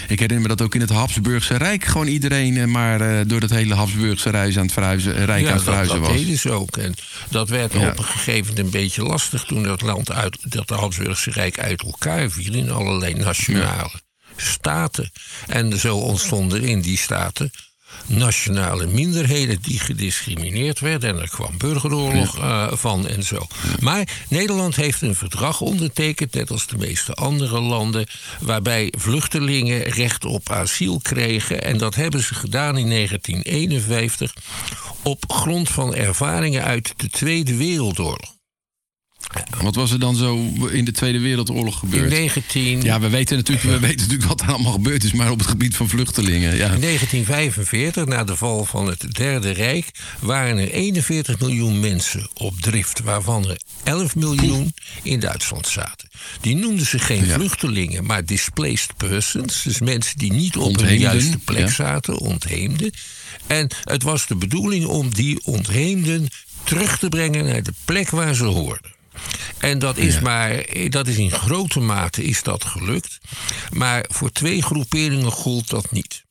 ik 0.07 0.19
herinner 0.19 0.41
me 0.41 0.47
dat 0.47 0.61
ook 0.61 0.75
in 0.75 0.81
het 0.81 0.89
Habsburgse 0.89 1.57
Rijk 1.57 1.83
gewoon 1.85 2.07
iedereen 2.07 2.57
eh, 2.57 2.65
maar 2.65 3.01
eh, 3.01 3.19
door 3.27 3.41
het 3.41 3.49
hele 3.51 3.73
Habsburgse 3.73 4.29
Rijk 4.29 4.55
aan 4.57 4.63
het 4.63 4.73
verhuizen, 4.73 5.25
Rijk 5.25 5.27
ja, 5.29 5.35
aan 5.35 5.43
het 5.45 5.53
dat, 5.53 5.63
verhuizen 5.63 5.99
dat 5.99 6.07
was. 6.07 6.17
deden 6.17 6.37
ze 6.39 6.51
ook. 6.51 6.77
En 6.77 6.93
dat 7.29 7.49
werd 7.49 7.73
Ja. 7.73 7.87
op 7.89 7.97
een 7.97 8.03
gegeven 8.03 8.39
moment 8.47 8.59
een 8.59 8.69
beetje 8.81 9.03
lastig 9.03 9.43
toen 9.43 9.63
dat 9.63 9.81
land 9.81 10.11
uit, 10.11 10.37
dat 10.43 10.67
de 10.67 10.73
Habsburgse 10.75 11.31
Rijk 11.31 11.59
uit 11.59 11.81
elkaar 11.83 12.29
viel 12.29 12.53
in 12.53 12.71
allerlei 12.71 13.13
nationale 13.13 14.03
staten. 14.36 15.12
En 15.48 15.80
zo 15.80 15.98
ontstonden 15.98 16.63
in 16.63 16.82
die 16.82 16.98
staten 16.98 17.51
nationale 18.06 18.86
minderheden 18.86 19.62
die 19.62 19.80
gediscrimineerd 19.80 20.80
werden. 20.80 21.10
En 21.10 21.22
er 21.22 21.30
kwam 21.30 21.58
burgeroorlog 21.58 22.38
eh, 22.39 22.68
van 22.72 23.08
en 23.08 23.24
zo. 23.24 23.48
Maar 23.80 24.08
Nederland 24.30 24.75
heeft 24.75 25.01
een 25.01 25.15
verdrag 25.15 25.62
ondertekend, 25.62 26.34
net 26.34 26.51
als 26.51 26.68
de 26.68 26.77
meeste 26.77 27.13
andere 27.13 27.60
landen, 27.60 28.08
waarbij 28.39 28.94
vluchtelingen 28.98 29.82
recht 29.82 30.25
op 30.25 30.50
asiel 30.50 31.00
kregen. 31.01 31.63
En 31.63 31.77
dat 31.77 31.96
hebben 31.96 32.24
ze 32.24 32.34
gedaan 32.34 32.77
in 32.77 32.89
1951 32.89 34.34
op 35.04 35.24
grond 35.27 35.70
van 35.70 35.96
ervaringen 35.96 36.63
uit 36.63 36.94
de 36.98 37.10
Tweede 37.10 37.56
Wereldoorlog. 37.56 38.34
Wat 39.62 39.75
was 39.75 39.91
er 39.91 40.00
dan 40.00 40.15
zo 40.15 40.51
in 40.72 40.86
de 40.86 40.91
Tweede 40.91 41.20
Wereldoorlog 41.20 41.74
In 41.84 41.89
gebeurd? 41.89 42.10
19... 42.10 42.82
Ja, 42.82 43.00
we 43.00 43.10
weten, 43.10 43.38
natuurlijk, 43.38 43.65
we 43.67 43.79
weten 43.79 43.98
natuurlijk 44.01 44.29
wat 44.29 44.41
er 44.41 44.51
allemaal 44.53 44.72
gebeurd 44.72 45.03
is, 45.03 45.13
maar 45.13 45.32
op 45.32 45.39
het 45.39 45.48
gebied 45.48 45.75
van 45.75 45.89
vluchtelingen. 45.89 46.55
Ja. 46.55 46.72
In 46.72 46.82
1945, 46.82 48.05
na 48.05 48.24
de 48.24 48.36
val 48.36 48.65
van 48.65 48.88
het 48.88 49.13
Derde 49.15 49.51
Rijk, 49.51 49.91
waren 50.20 50.58
er 50.58 50.72
41 50.72 51.39
miljoen 51.39 51.79
mensen 51.79 52.27
op 52.34 52.62
drift, 52.62 53.01
waarvan 53.01 53.50
er 53.50 53.60
11 53.84 54.15
miljoen 54.15 54.74
in 55.03 55.20
Duitsland 55.20 55.67
zaten. 55.67 56.10
Die 56.41 56.55
noemden 56.55 56.86
ze 56.86 57.00
geen 57.00 57.25
Ja. 57.25 57.36
vluchtelingen, 57.36 58.05
maar 58.05 58.25
displaced 58.25 58.96
persons, 58.98 59.63
dus 59.63 59.79
mensen 59.79 60.17
die 60.17 60.34
niet 60.34 60.55
op 60.58 60.62
hun 60.63 60.72
Ontheemden, 60.72 61.00
juiste 61.00 61.38
plek 61.38 61.60
ja. 61.60 61.67
zaten, 61.70 62.17
ontheemden. 62.17 62.91
En 63.48 63.72
het 63.84 64.03
was 64.03 64.27
de 64.27 64.36
bedoeling 64.36 64.86
om 64.86 65.13
die 65.13 65.39
ontheemden 65.46 66.27
terug 66.63 66.98
te 67.00 67.10
brengen 67.10 67.46
naar 67.46 67.63
de 67.63 67.74
plek 67.86 68.10
waar 68.10 68.36
ze 68.36 68.44
hoorden. 68.44 68.94
En 69.57 69.79
dat 69.79 69.98
is, 69.98 70.13
Ja. 70.13 70.22
maar, 70.22 70.65
dat 70.89 71.07
is 71.07 71.17
in 71.17 71.31
grote 71.31 71.79
mate 71.79 72.24
is 72.24 72.43
dat 72.43 72.63
gelukt. 72.63 73.17
Maar 73.72 74.05
voor 74.12 74.31
twee 74.31 74.62
groeperingen 74.62 75.31
gold 75.31 75.69
dat 75.69 75.91
niet. 75.91 76.24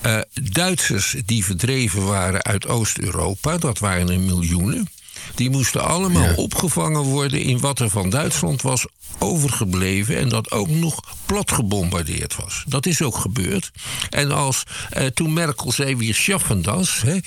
Eh, 0.00 0.18
Duitsers 0.42 1.16
die 1.24 1.44
verdreven 1.44 2.06
waren 2.06 2.42
uit 2.44 2.66
Oost-Europa, 2.66 3.58
dat 3.58 3.78
waren 3.78 4.08
er 4.10 4.20
miljoenen. 4.20 4.88
Die 5.34 5.50
moesten 5.50 5.84
allemaal 5.84 6.34
opgevangen 6.34 7.02
worden 7.02 7.40
in 7.42 7.60
wat 7.60 7.78
er 7.80 7.90
van 7.90 8.10
Duitsland 8.10 8.62
was 8.62 8.86
overgebleven 9.18 10.16
en 10.16 10.28
dat 10.28 10.50
ook 10.50 10.68
nog 10.68 11.00
plat 11.26 11.52
gebombardeerd 11.52 12.36
was. 12.36 12.64
Dat 12.66 12.86
is 12.86 13.02
ook 13.02 13.16
gebeurd. 13.16 13.70
En 14.10 14.32
als 14.32 14.62
eh, 14.90 15.06
toen 15.06 15.32
Merkel 15.32 15.72
zei 15.72 15.96
weer 15.96 16.14
schaffen 16.14 16.62
das, 16.62 17.00
hè, 17.00 17.18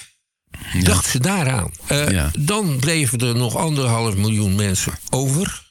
dacht 0.84 1.06
ze 1.06 1.20
daaraan. 1.20 1.72
Eh, 1.88 2.10
Ja. 2.10 2.32
Dan 2.40 2.80
bleven 2.80 3.20
er 3.20 3.36
nog 3.36 3.56
anderhalf 3.56 4.16
miljoen 4.16 4.56
mensen 4.56 4.94
over 5.10 5.62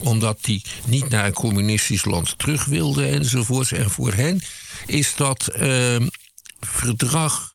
omdat 0.00 0.38
die 0.40 0.62
niet 0.86 1.08
naar 1.08 1.26
een 1.26 1.32
communistisch 1.32 2.04
land 2.04 2.38
terug 2.38 2.64
wilden 2.64 3.08
enzovoorts. 3.08 3.72
En 3.72 3.90
voor 3.90 4.12
hen 4.12 4.42
is 4.86 5.14
dat 5.16 5.46
ehm, 5.46 6.06
verdrag 6.60 7.54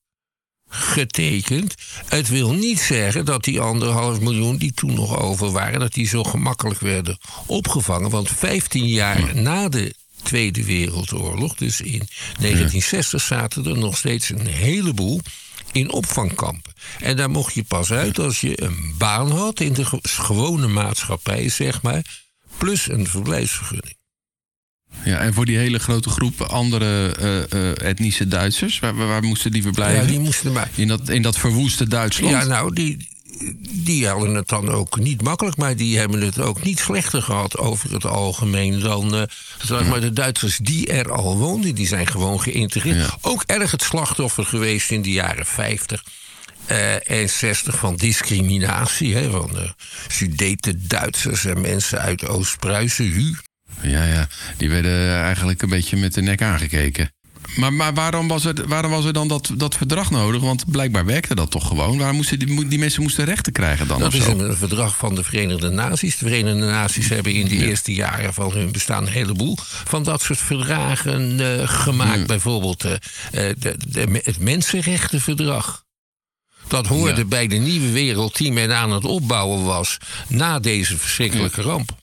getekend. 0.69 1.75
Het 2.05 2.27
wil 2.27 2.53
niet 2.53 2.79
zeggen 2.79 3.25
dat 3.25 3.43
die 3.43 3.59
anderhalf 3.59 4.19
miljoen 4.19 4.57
die 4.57 4.73
toen 4.73 4.93
nog 4.93 5.19
over 5.19 5.51
waren... 5.51 5.79
dat 5.79 5.93
die 5.93 6.07
zo 6.07 6.23
gemakkelijk 6.23 6.79
werden 6.79 7.17
opgevangen. 7.45 8.09
Want 8.09 8.29
15 8.29 8.87
jaar 8.87 9.35
na 9.35 9.69
de 9.69 9.93
Tweede 10.23 10.63
Wereldoorlog, 10.65 11.55
dus 11.55 11.81
in 11.81 12.07
1960... 12.39 13.21
zaten 13.21 13.65
er 13.65 13.77
nog 13.77 13.97
steeds 13.97 14.29
een 14.29 14.47
heleboel 14.47 15.21
in 15.71 15.91
opvangkampen. 15.91 16.73
En 16.99 17.15
daar 17.17 17.29
mocht 17.29 17.53
je 17.53 17.63
pas 17.63 17.91
uit 17.91 18.19
als 18.19 18.41
je 18.41 18.61
een 18.61 18.93
baan 18.97 19.31
had 19.31 19.59
in 19.59 19.73
de 19.73 19.85
ge- 19.85 19.99
gewone 20.01 20.67
maatschappij, 20.67 21.49
zeg 21.49 21.81
maar... 21.81 22.05
plus 22.57 22.89
een 22.89 23.07
verblijfsvergunning. 23.07 23.95
Ja, 25.03 25.17
en 25.19 25.33
voor 25.33 25.45
die 25.45 25.57
hele 25.57 25.79
grote 25.79 26.09
groep 26.09 26.41
andere 26.41 27.15
eh, 27.15 27.51
eh, 27.51 27.87
etnische 27.89 28.27
Duitsers, 28.27 28.79
waar, 28.79 28.95
waar, 28.95 29.07
waar 29.07 29.23
moesten 29.23 29.51
die 29.51 29.61
verblijven? 29.61 30.03
Ja, 30.03 30.09
die 30.09 30.19
moesten 30.19 30.51
maar. 30.51 30.69
in, 30.75 30.87
dat, 30.87 31.09
in 31.09 31.21
dat 31.21 31.37
verwoeste 31.37 31.87
Duitsland? 31.87 32.33
Ja, 32.33 32.43
nou, 32.43 32.73
die, 32.73 33.09
die 33.61 34.07
hadden 34.07 34.35
het 34.35 34.47
dan 34.47 34.69
ook 34.69 34.99
niet 34.99 35.21
makkelijk, 35.21 35.57
maar 35.57 35.75
die 35.75 35.97
hebben 35.97 36.21
het 36.21 36.39
ook 36.39 36.63
niet 36.63 36.79
slechter 36.79 37.21
gehad 37.21 37.57
over 37.57 37.93
het 37.93 38.05
algemeen 38.05 38.79
dan 38.79 39.15
eh, 39.15 39.21
zeg 39.65 39.85
maar 39.87 40.01
de 40.01 40.13
Duitsers 40.13 40.57
die 40.57 40.87
er 40.87 41.11
al 41.11 41.37
woonden. 41.37 41.75
Die 41.75 41.87
zijn 41.87 42.07
gewoon 42.07 42.41
geïntegreerd. 42.41 42.95
Ja. 42.97 43.17
Ook 43.21 43.43
erg 43.45 43.71
het 43.71 43.81
slachtoffer 43.81 44.45
geweest 44.45 44.91
in 44.91 45.01
de 45.01 45.11
jaren 45.11 45.45
50. 45.45 46.03
eh, 46.65 47.09
en 47.21 47.29
60 47.29 47.77
van 47.77 47.95
discriminatie. 47.95 49.15
Hè, 49.15 49.29
van 49.29 49.49
de 49.53 49.73
Sudeten 50.07 50.87
Duitsers 50.87 51.45
en 51.45 51.61
mensen 51.61 51.99
uit 51.99 52.27
Oost-Pruisen. 52.27 53.39
Ja, 53.81 54.03
ja, 54.03 54.27
die 54.57 54.69
werden 54.69 55.21
eigenlijk 55.23 55.61
een 55.61 55.69
beetje 55.69 55.97
met 55.97 56.13
de 56.13 56.21
nek 56.21 56.41
aangekeken. 56.41 57.11
Maar, 57.57 57.73
maar 57.73 57.93
waarom, 57.93 58.27
was 58.27 58.45
er, 58.45 58.67
waarom 58.67 58.91
was 58.91 59.05
er 59.05 59.13
dan 59.13 59.27
dat, 59.27 59.49
dat 59.55 59.75
verdrag 59.75 60.11
nodig? 60.11 60.41
Want 60.41 60.71
blijkbaar 60.71 61.05
werkte 61.05 61.35
dat 61.35 61.51
toch 61.51 61.67
gewoon? 61.67 61.97
Waarom 61.97 62.15
moesten 62.15 62.39
die, 62.39 62.67
die 62.67 62.79
mensen 62.79 63.01
moesten 63.01 63.25
rechten 63.25 63.53
krijgen 63.53 63.87
dan? 63.87 63.99
Dat 63.99 64.13
is 64.13 64.23
zo? 64.23 64.39
een, 64.39 64.57
verdrag 64.57 64.97
van 64.97 65.15
de 65.15 65.23
Verenigde 65.23 65.69
Naties. 65.69 66.17
De 66.17 66.25
Verenigde 66.27 66.59
Naties 66.65 67.09
hebben 67.09 67.33
in 67.33 67.47
de 67.47 67.55
eerste 67.67 67.93
jaren 67.93 68.33
van 68.33 68.51
hun 68.51 68.71
bestaan 68.71 69.05
een 69.05 69.11
heleboel 69.11 69.57
van 69.61 70.03
dat 70.03 70.21
soort 70.21 70.39
verdragen 70.39 71.39
eh, 71.59 71.67
gemaakt. 71.69 72.27
Bijvoorbeeld 72.27 72.83
eh, 72.83 72.93
de, 73.31 73.55
de- 73.87 74.21
het 74.23 74.39
Mensenrechtenverdrag. 74.39 75.85
Dat 76.67 76.87
hoorde 76.87 77.21
Ja. 77.21 77.25
bij 77.25 77.47
de 77.47 77.55
nieuwe 77.55 77.91
wereld 77.91 78.37
die 78.37 78.51
men 78.51 78.75
aan 78.77 78.91
het 78.91 79.05
opbouwen 79.05 79.63
was 79.63 79.97
na 80.27 80.59
deze 80.59 80.97
verschrikkelijke 80.97 81.61
ramp. 81.61 81.95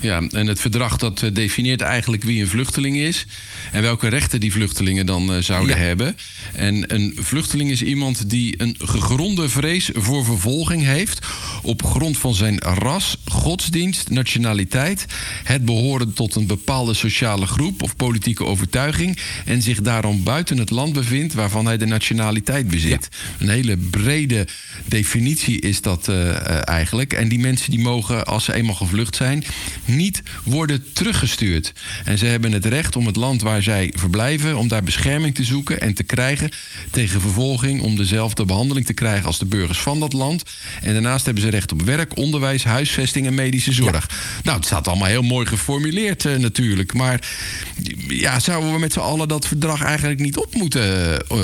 Ja, 0.00 0.22
en 0.30 0.46
het 0.46 0.60
verdrag 0.60 0.96
dat 0.96 1.22
eh, 1.22 1.30
definieert 1.34 1.80
eigenlijk 1.80 2.22
wie 2.22 2.40
een 2.40 2.48
vluchteling 2.48 2.96
is... 2.96 3.26
en 3.72 3.82
welke 3.82 4.08
rechten 4.08 4.40
die 4.40 4.52
vluchtelingen 4.52 5.06
dan 5.06 5.34
eh, 5.34 5.42
zouden 5.42 5.76
Ja. 5.76 5.82
hebben. 5.82 6.16
En 6.54 6.94
een 6.94 7.16
vluchteling 7.18 7.70
is 7.70 7.82
iemand 7.82 8.30
die 8.30 8.54
een 8.62 8.76
gegronde 8.78 9.48
vrees 9.48 9.90
voor 9.92 10.24
vervolging 10.24 10.82
heeft... 10.82 11.26
op 11.62 11.84
grond 11.84 12.18
van 12.18 12.34
zijn 12.34 12.58
ras, 12.58 13.16
godsdienst, 13.24 14.10
nationaliteit... 14.10 15.04
het 15.44 15.64
behoren 15.64 16.12
tot 16.12 16.34
een 16.34 16.46
bepaalde 16.46 16.94
sociale 16.94 17.46
groep 17.46 17.82
of 17.82 17.96
politieke 17.96 18.44
overtuiging... 18.44 19.18
en 19.44 19.62
zich 19.62 19.80
daarom 19.80 20.22
buiten 20.22 20.58
het 20.58 20.70
land 20.70 20.92
bevindt 20.92 21.34
waarvan 21.34 21.66
hij 21.66 21.76
de 21.76 21.86
nationaliteit 21.86 22.68
bezit. 22.68 23.08
Een 23.38 23.48
hele 23.48 23.76
brede 23.76 24.46
definitie 24.84 25.60
is 25.60 25.80
dat 25.80 26.08
eh, 26.08 26.68
eigenlijk. 26.68 27.12
En 27.12 27.28
die 27.28 27.38
mensen 27.38 27.70
die 27.70 27.80
mogen, 27.80 28.26
als 28.26 28.44
ze 28.44 28.54
eenmaal 28.54 28.74
gevlucht 28.74 29.16
zijn, 29.16 29.44
niet 29.96 30.22
worden 30.44 30.92
teruggestuurd. 30.92 31.72
En 32.04 32.18
ze 32.18 32.26
hebben 32.26 32.52
het 32.52 32.64
recht 32.64 32.96
om 32.96 33.06
het 33.06 33.16
land 33.16 33.42
waar 33.42 33.62
zij 33.62 33.92
verblijven, 33.96 34.56
om 34.56 34.68
daar 34.68 34.82
bescherming 34.82 35.34
te 35.34 35.44
zoeken 35.44 35.80
en 35.80 35.94
te 35.94 36.02
krijgen 36.02 36.50
tegen 36.90 37.20
vervolging, 37.20 37.82
om 37.82 37.96
dezelfde 37.96 38.44
behandeling 38.44 38.86
te 38.86 38.92
krijgen 38.92 39.26
als 39.26 39.38
de 39.38 39.44
burgers 39.44 39.78
van 39.78 40.00
dat 40.00 40.12
land. 40.12 40.42
En 40.82 40.92
daarnaast 40.92 41.24
hebben 41.24 41.42
ze 41.42 41.50
recht 41.50 41.72
op 41.72 41.82
werk, 41.82 42.16
onderwijs, 42.16 42.64
huisvesting 42.64 43.26
en 43.26 43.34
medische 43.34 43.72
zorg. 43.72 44.10
Nou, 44.42 44.56
het 44.56 44.66
staat 44.66 44.88
allemaal 44.88 45.08
heel 45.08 45.22
mooi 45.22 45.46
geformuleerd 45.46 46.24
eh, 46.24 46.36
natuurlijk. 46.36 46.94
Maar 46.94 47.28
ja, 48.08 48.40
zouden 48.40 48.72
we 48.72 48.78
met 48.78 48.92
z'n 48.92 48.98
allen 48.98 49.28
dat 49.28 49.46
verdrag 49.46 49.82
eigenlijk 49.82 50.20
niet 50.20 50.36
op 50.36 50.54
moeten, 50.54 50.82
eh, 50.82 51.14
eh, 51.14 51.40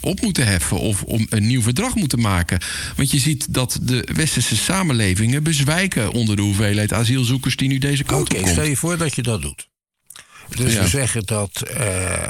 op 0.00 0.20
moeten 0.20 0.46
heffen 0.46 0.78
of 0.78 1.02
om 1.02 1.26
een 1.28 1.46
nieuw 1.46 1.62
verdrag 1.62 1.94
moeten 1.94 2.20
maken? 2.20 2.60
Want 2.96 3.10
je 3.10 3.18
ziet 3.18 3.54
dat 3.54 3.78
de 3.82 4.08
westerse 4.14 4.56
samenlevingen 4.56 5.42
bezwijken 5.42 6.12
onder 6.12 6.36
de 6.36 6.42
hoeveelheid 6.42 6.92
asielzoekers 6.92 7.51
die 7.56 7.68
nu 7.68 7.78
deze 7.78 8.04
kant 8.04 8.20
Oké, 8.22 8.32
op 8.36 8.42
komt. 8.42 8.52
stel 8.52 8.64
je 8.64 8.76
voor 8.76 8.96
dat 8.96 9.14
je 9.14 9.22
dat 9.22 9.42
doet. 9.42 9.68
Dus 10.48 10.72
Ja. 10.72 10.82
we 10.82 10.88
zeggen 10.88 11.22
dat 11.24 11.60
eh, 11.62 12.28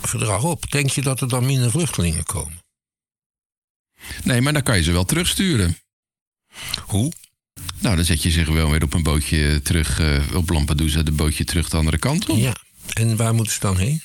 verdrag 0.00 0.42
op. 0.42 0.70
Denk 0.70 0.90
je 0.90 1.02
dat 1.02 1.20
er 1.20 1.28
dan 1.28 1.46
minder 1.46 1.70
vluchtelingen 1.70 2.24
komen? 2.24 2.58
Nee, 4.24 4.40
maar 4.40 4.52
dan 4.52 4.62
kan 4.62 4.76
je 4.76 4.82
ze 4.82 4.92
wel 4.92 5.04
terugsturen. 5.04 5.78
Hoe? 6.86 7.12
Nou, 7.80 7.96
dan 7.96 8.04
zet 8.04 8.22
je 8.22 8.30
ze 8.30 8.44
gewoon 8.44 8.70
weer 8.70 8.82
op 8.82 8.94
een 8.94 9.02
bootje 9.02 9.62
terug, 9.62 9.98
eh, 10.00 10.22
op 10.34 10.50
Lampedusa, 10.50 11.02
de 11.02 11.12
bootje 11.12 11.44
terug 11.44 11.68
de 11.68 11.76
andere 11.76 11.98
kant 11.98 12.28
op. 12.28 12.38
Ja. 12.38 12.56
En 12.92 13.16
waar 13.16 13.34
moeten 13.34 13.52
ze 13.52 13.60
dan 13.60 13.76
heen? 13.78 14.02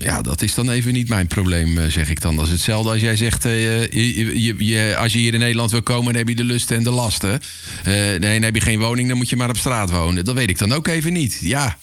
Ja, 0.00 0.22
dat 0.22 0.42
is 0.42 0.54
dan 0.54 0.70
even 0.70 0.92
niet 0.92 1.08
mijn 1.08 1.26
probleem, 1.26 1.78
eh, 1.78 1.90
zeg 1.90 2.08
ik 2.10 2.20
dan. 2.20 2.36
Dat 2.36 2.46
is 2.46 2.52
hetzelfde 2.52 2.90
als 2.90 3.00
jij 3.00 3.16
zegt, 3.16 3.44
eh, 3.44 3.86
je, 3.90 4.64
je, 4.66 4.96
als 4.96 5.12
je 5.12 5.18
hier 5.18 5.34
in 5.34 5.40
Nederland 5.40 5.70
wil 5.70 5.82
komen, 5.82 6.04
dan 6.04 6.14
heb 6.14 6.28
je 6.28 6.34
de 6.34 6.44
lusten 6.44 6.76
en 6.76 6.82
de 6.82 6.90
lasten. 6.90 7.40
Eh, 7.84 7.92
nee, 7.92 8.18
dan 8.18 8.42
heb 8.42 8.54
je 8.54 8.60
geen 8.60 8.78
woning, 8.78 9.08
dan 9.08 9.16
moet 9.16 9.28
je 9.28 9.36
maar 9.36 9.48
op 9.48 9.56
straat 9.56 9.90
wonen. 9.90 10.24
Dat 10.24 10.34
weet 10.34 10.50
ik 10.50 10.58
dan 10.58 10.72
ook 10.72 10.86
even 10.88 11.12
niet. 11.12 11.38
Ja, 11.40 11.78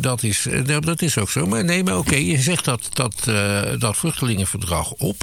Dat 0.00 0.22
is, 0.22 0.46
dat 0.64 1.02
is 1.02 1.18
ook 1.18 1.30
zo. 1.30 1.46
Maar 1.46 1.64
nee, 1.64 1.82
maar 1.84 1.98
oké, 1.98 2.16
je 2.16 2.38
zegt 2.38 2.64
dat, 2.64 2.88
dat, 2.92 3.24
dat 3.80 3.96
vluchtelingenverdrag 3.96 4.92
op. 4.92 5.22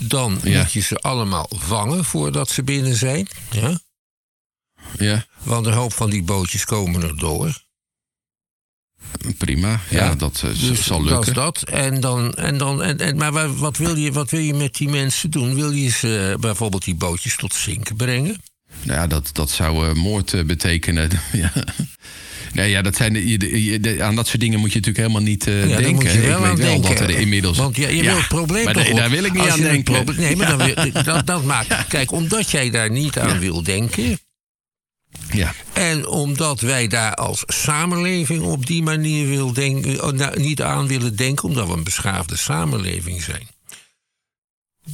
Dan 0.00 0.38
Ja. 0.42 0.60
moet 0.62 0.72
je 0.72 0.80
ze 0.80 0.96
allemaal 0.96 1.50
vangen 1.54 2.04
voordat 2.04 2.50
ze 2.50 2.62
binnen 2.62 2.94
zijn. 2.96 3.28
Ja? 3.50 3.80
ja, 4.98 5.26
Want 5.42 5.66
een 5.66 5.72
hoop 5.72 5.92
van 5.92 6.10
die 6.10 6.22
bootjes 6.22 6.64
komen 6.64 7.02
er 7.02 7.16
door. 7.18 7.62
Prima. 9.38 9.68
Ja, 9.90 10.04
Ja. 10.04 10.14
dat 10.14 10.42
eh, 10.44 10.68
Dus 10.68 10.84
zal 10.84 11.04
lukken. 11.04 11.34
dat. 11.34 11.62
En 11.62 12.00
dan, 12.00 12.34
en 12.34 12.58
dan, 12.58 12.82
en, 12.82 12.98
en, 12.98 13.16
maar 13.16 13.32
wa- 13.32 13.52
wat 13.54 13.76
wil, 13.76 13.96
je, 13.96 14.12
wat 14.12 14.30
wil 14.30 14.40
je 14.40 14.54
met 14.54 14.74
die 14.74 14.88
mensen 14.88 15.30
doen? 15.30 15.54
Wil 15.54 15.70
je 15.70 15.88
ze 15.90 16.30
eh, 16.32 16.40
bijvoorbeeld 16.40 16.84
die 16.84 16.94
bootjes 16.94 17.36
tot 17.36 17.54
zinken 17.54 17.96
brengen? 17.96 18.42
Nou 18.82 18.98
ja, 19.00 19.06
dat, 19.06 19.30
dat 19.32 19.50
zou 19.50 19.88
eh, 19.88 19.94
moord 19.94 20.46
betekenen. 20.46 21.10
ja. 21.32 21.52
Nee, 22.52 22.70
ja, 22.70 22.82
dat 22.82 22.96
zijn 22.96 23.12
de, 23.12 23.96
aan 24.00 24.14
dat 24.14 24.26
soort 24.26 24.40
dingen 24.40 24.58
moet 24.60 24.72
je 24.72 24.78
natuurlijk 24.78 25.06
helemaal 25.06 25.28
niet 25.30 25.46
eh, 25.46 25.68
Ja, 25.68 25.76
denken. 25.76 25.94
moet 25.94 26.02
je 26.12 26.20
wel 26.20 26.20
ik 26.20 26.26
weet 26.26 26.32
aan 26.50 26.56
wel 26.56 26.66
denken. 26.80 26.90
dat 26.90 27.00
er 27.00 27.18
inmiddels... 27.18 27.58
Want 27.58 27.76
ja, 27.76 27.88
je 27.88 28.02
wil 28.02 28.16
het 28.16 28.28
probleem 28.28 28.64
maar 28.64 28.74
toch 28.74 28.88
daar 28.92 29.10
wil 29.10 29.24
ik 29.24 29.32
niet 29.32 29.48
aan 29.48 29.60
denken. 29.60 30.04
Nee, 30.16 30.36
maar 30.36 30.56
dan 30.56 30.66
wil, 30.92 31.02
dat, 31.04 31.26
dat 31.26 31.44
maakt... 31.44 31.86
Kijk, 31.88 32.12
omdat 32.12 32.50
jij 32.50 32.70
daar 32.70 32.90
niet 32.90 33.18
aan 33.18 33.38
wil 33.38 33.62
denken... 33.62 34.18
Ja. 35.32 35.54
En 35.72 36.06
omdat 36.06 36.60
wij 36.60 36.86
daar 36.88 37.14
als 37.14 37.42
samenleving 37.46 38.42
op 38.42 38.66
die 38.66 38.82
manier 38.82 39.26
wil 39.28 39.52
denken, 39.52 40.04
oh, 40.04 40.12
nou, 40.12 40.40
niet 40.40 40.62
aan 40.62 40.86
willen 40.86 41.16
denken, 41.16 41.44
omdat 41.48 41.66
we 41.66 41.72
een 41.72 41.84
beschaafde 41.84 42.36
samenleving 42.36 43.22
zijn. 43.22 43.48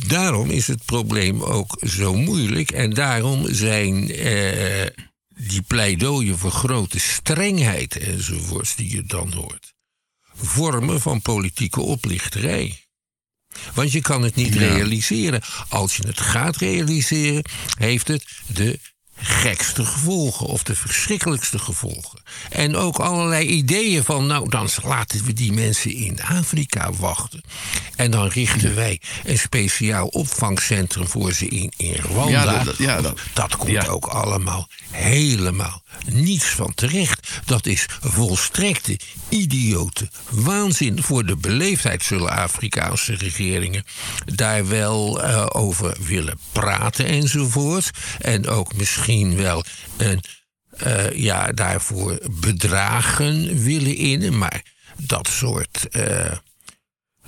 Daarom 0.06 0.50
is 0.50 0.66
het 0.66 0.85
probleem 0.85 1.42
ook 1.42 1.76
zo 1.87 2.14
moeilijk. 2.14 2.70
En 2.70 2.90
daarom 2.90 3.54
zijn 3.54 4.11
eh, 4.11 4.87
die 5.28 5.62
pleidooien 5.62 6.38
voor 6.38 6.50
grote 6.50 6.99
strengheid 6.99 7.96
enzovoorts 7.96 8.76
die 8.76 8.90
je 8.90 9.02
dan 9.02 9.32
hoort. 9.32 9.75
Vormen 10.35 11.00
van 11.00 11.23
politieke 11.23 11.80
oplichterij. 11.80 12.80
Want 13.75 13.92
je 13.92 14.00
kan 14.00 14.23
het 14.23 14.35
niet 14.35 14.54
Ja. 14.54 14.61
realiseren. 14.61 15.42
Als 15.68 15.96
je 15.96 16.06
het 16.06 16.20
gaat 16.20 16.56
realiseren, 16.56 17.42
heeft 17.78 18.08
het 18.08 18.25
de 18.46 18.78
gekste 19.20 19.85
gevolgen 19.85 20.46
of 20.46 20.62
de 20.62 20.75
verschrikkelijkste 20.76 21.58
gevolgen. 21.58 22.18
En 22.50 22.76
ook 22.76 22.99
allerlei 22.99 23.46
ideeën 23.46 24.04
van, 24.04 24.26
nou, 24.26 24.49
dan 24.49 24.68
laten 24.82 25.25
we 25.25 25.32
die 25.32 25.52
mensen 25.52 25.92
in 25.94 26.23
Afrika 26.23 26.92
wachten. 26.92 27.40
En 27.96 28.11
dan 28.11 28.28
richten 28.28 28.75
wij 28.75 29.00
een 29.25 29.38
speciaal 29.38 30.06
opvangcentrum 30.06 31.08
voor 31.08 31.32
ze 31.32 31.49
in, 31.49 31.73
in 31.76 31.92
Rwanda. 31.94 32.42
Ja, 32.52 32.64
dat- 32.64 32.78
ja, 32.78 33.00
dat- 33.00 33.18
dat 33.32 33.56
komt 33.56 33.70
ja. 33.70 33.87
ook 33.87 34.06
allemaal 34.06 34.68
helemaal 34.90 35.82
niets 36.06 36.44
van 36.46 36.75
terecht. 36.75 37.28
Dat 37.44 37.66
is 37.66 37.87
volstrekte 38.00 38.99
idiote 39.28 40.08
waanzin. 40.30 41.02
Voor 41.02 41.26
de 41.26 41.37
beleefdheid 41.37 42.02
zullen 42.02 42.30
Afrikaanse 42.30 43.14
regeringen 43.14 43.85
daar 44.25 44.68
wel 44.68 45.25
uh, 45.25 45.46
over 45.49 45.96
willen 46.00 46.38
praten 46.52 47.06
enzovoort. 47.06 47.90
En 48.20 48.49
ook 48.49 48.75
misschien 48.75 49.04
wel 49.36 49.64
een, 49.96 50.20
uh, 50.86 51.12
ja, 51.12 51.52
daarvoor 51.52 52.18
bedragen 52.40 53.62
willen 53.62 53.96
innen. 53.96 54.38
Maar 54.38 54.64
dat 54.96 55.28
soort. 55.28 55.86
Uh, 55.90 56.32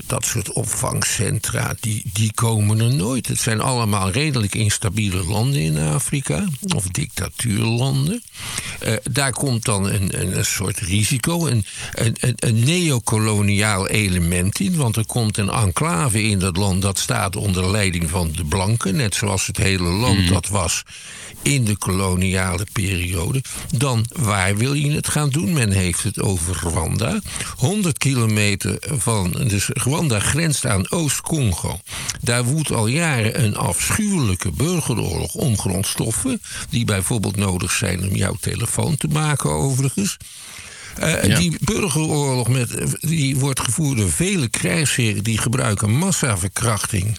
dat 0.07 0.25
soort 0.25 0.52
opvangcentra, 0.52 1.75
die, 1.81 2.02
die 2.12 2.33
komen 2.35 2.81
er 2.81 2.95
nooit. 2.95 3.26
Het 3.28 3.40
zijn 3.40 3.61
allemaal 3.61 4.11
redelijk 4.11 4.55
instabiele 4.55 5.25
landen 5.25 5.61
in 5.61 5.78
Afrika, 5.78 6.45
of 6.75 6.88
dictatuurlanden. 6.88 8.23
Uh, 8.87 8.93
daar 9.11 9.33
komt 9.33 9.64
dan 9.64 9.87
een, 9.88 10.21
een, 10.21 10.37
een 10.38 10.45
soort 10.45 10.78
risico, 10.78 11.47
een, 11.47 11.64
een, 11.93 12.17
een 12.37 12.64
neocoloniaal 12.64 13.88
element 13.88 14.61
in. 14.61 14.76
Want 14.76 14.97
er 14.97 15.07
komt 15.07 15.37
een 15.38 15.50
enclave 15.50 16.23
in 16.23 16.38
dat 16.38 16.57
land 16.57 16.83
dat 16.83 16.99
staat 16.99 17.37
onder 17.37 17.71
leiding 17.71 18.11
van 18.11 18.33
de 18.33 18.45
blanken, 18.45 18.97
net 18.97 19.14
zoals 19.14 19.47
het 19.47 19.57
hele 19.57 19.88
land 19.88 20.19
mm. 20.19 20.28
dat 20.28 20.49
was 20.49 20.85
in 21.43 21.64
de 21.64 21.76
koloniale 21.76 22.67
periode. 22.73 23.43
Dan 23.76 24.07
waar 24.12 24.57
wil 24.57 24.73
je 24.73 24.90
het 24.90 25.09
gaan 25.09 25.31
doen? 25.31 25.52
Men 25.52 25.71
heeft 25.71 26.02
het 26.02 26.21
over 26.21 26.57
Rwanda. 26.57 27.21
100 27.57 27.99
kilometer 27.99 28.78
van. 28.81 29.31
Dus 29.31 29.71
Rwanda 29.88 30.18
grenst 30.18 30.66
aan 30.66 30.90
Oost-Congo. 30.90 31.80
Daar 32.21 32.45
woedt 32.45 32.73
al 32.73 32.87
jaren 32.87 33.45
een 33.45 33.57
afschuwelijke 33.57 34.50
burgeroorlog 34.50 35.35
om 35.35 35.59
grondstoffen. 35.59 36.42
Die 36.71 36.85
bijvoorbeeld 36.85 37.37
nodig 37.37 37.73
zijn 37.73 38.02
om 38.09 38.14
jouw 38.14 38.37
telefoon 38.40 38.97
te 38.97 39.09
maken, 39.09 39.50
overigens. 39.50 40.16
Uh, 41.00 41.25
ja. 41.25 41.38
Die 41.38 41.57
burgeroorlog 41.61 42.49
met, 42.49 42.97
die 43.00 43.37
wordt 43.37 43.61
gevoerd 43.61 43.99
door 43.99 44.11
vele 44.11 44.49
krijgsheren 44.49 45.25
die 45.25 45.38
gebruiken 45.38 45.90
massaverkrachting 45.90 47.16